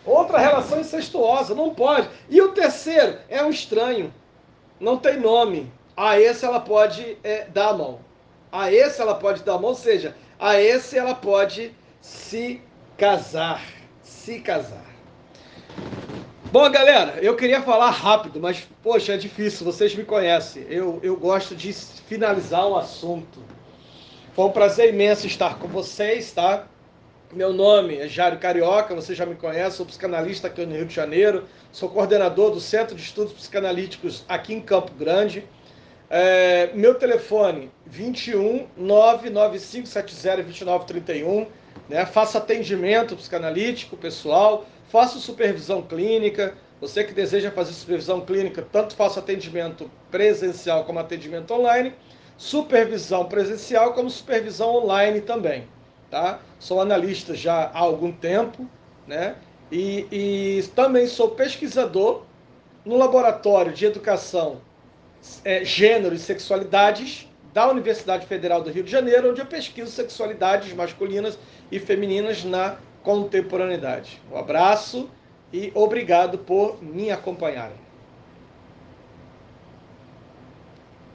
[0.05, 2.09] outra relação incestuosa, não pode.
[2.29, 4.13] E o terceiro é um estranho,
[4.79, 5.71] não tem nome.
[5.95, 7.99] A esse ela pode é, dar a mão.
[8.51, 12.61] A esse ela pode dar a mão, ou seja, a esse ela pode se
[12.97, 13.63] casar.
[14.01, 14.85] Se casar.
[16.51, 20.65] Bom, galera, eu queria falar rápido, mas, poxa, é difícil, vocês me conhecem.
[20.69, 23.41] Eu, eu gosto de finalizar um assunto.
[24.33, 26.67] Foi um prazer imenso estar com vocês, tá?
[27.33, 30.93] Meu nome é Jário Carioca, você já me conhece, sou psicanalista aqui no Rio de
[30.93, 35.45] Janeiro, sou coordenador do Centro de Estudos Psicanalíticos aqui em Campo Grande.
[36.09, 41.47] É, meu telefone 21 99570 2931,
[41.87, 42.05] né?
[42.05, 46.53] Faço atendimento psicanalítico pessoal, faço supervisão clínica.
[46.81, 51.93] Você que deseja fazer supervisão clínica, tanto faço atendimento presencial como atendimento online,
[52.37, 55.65] supervisão presencial como supervisão online também
[56.11, 56.41] tá?
[56.59, 58.67] Sou analista já há algum tempo,
[59.07, 59.37] né?
[59.71, 62.23] E, e também sou pesquisador
[62.83, 64.59] no Laboratório de Educação,
[65.45, 70.73] é, Gênero e Sexualidades da Universidade Federal do Rio de Janeiro, onde eu pesquiso sexualidades
[70.73, 71.39] masculinas
[71.71, 74.21] e femininas na contemporaneidade.
[74.31, 75.09] Um abraço
[75.51, 77.90] e obrigado por me acompanharem.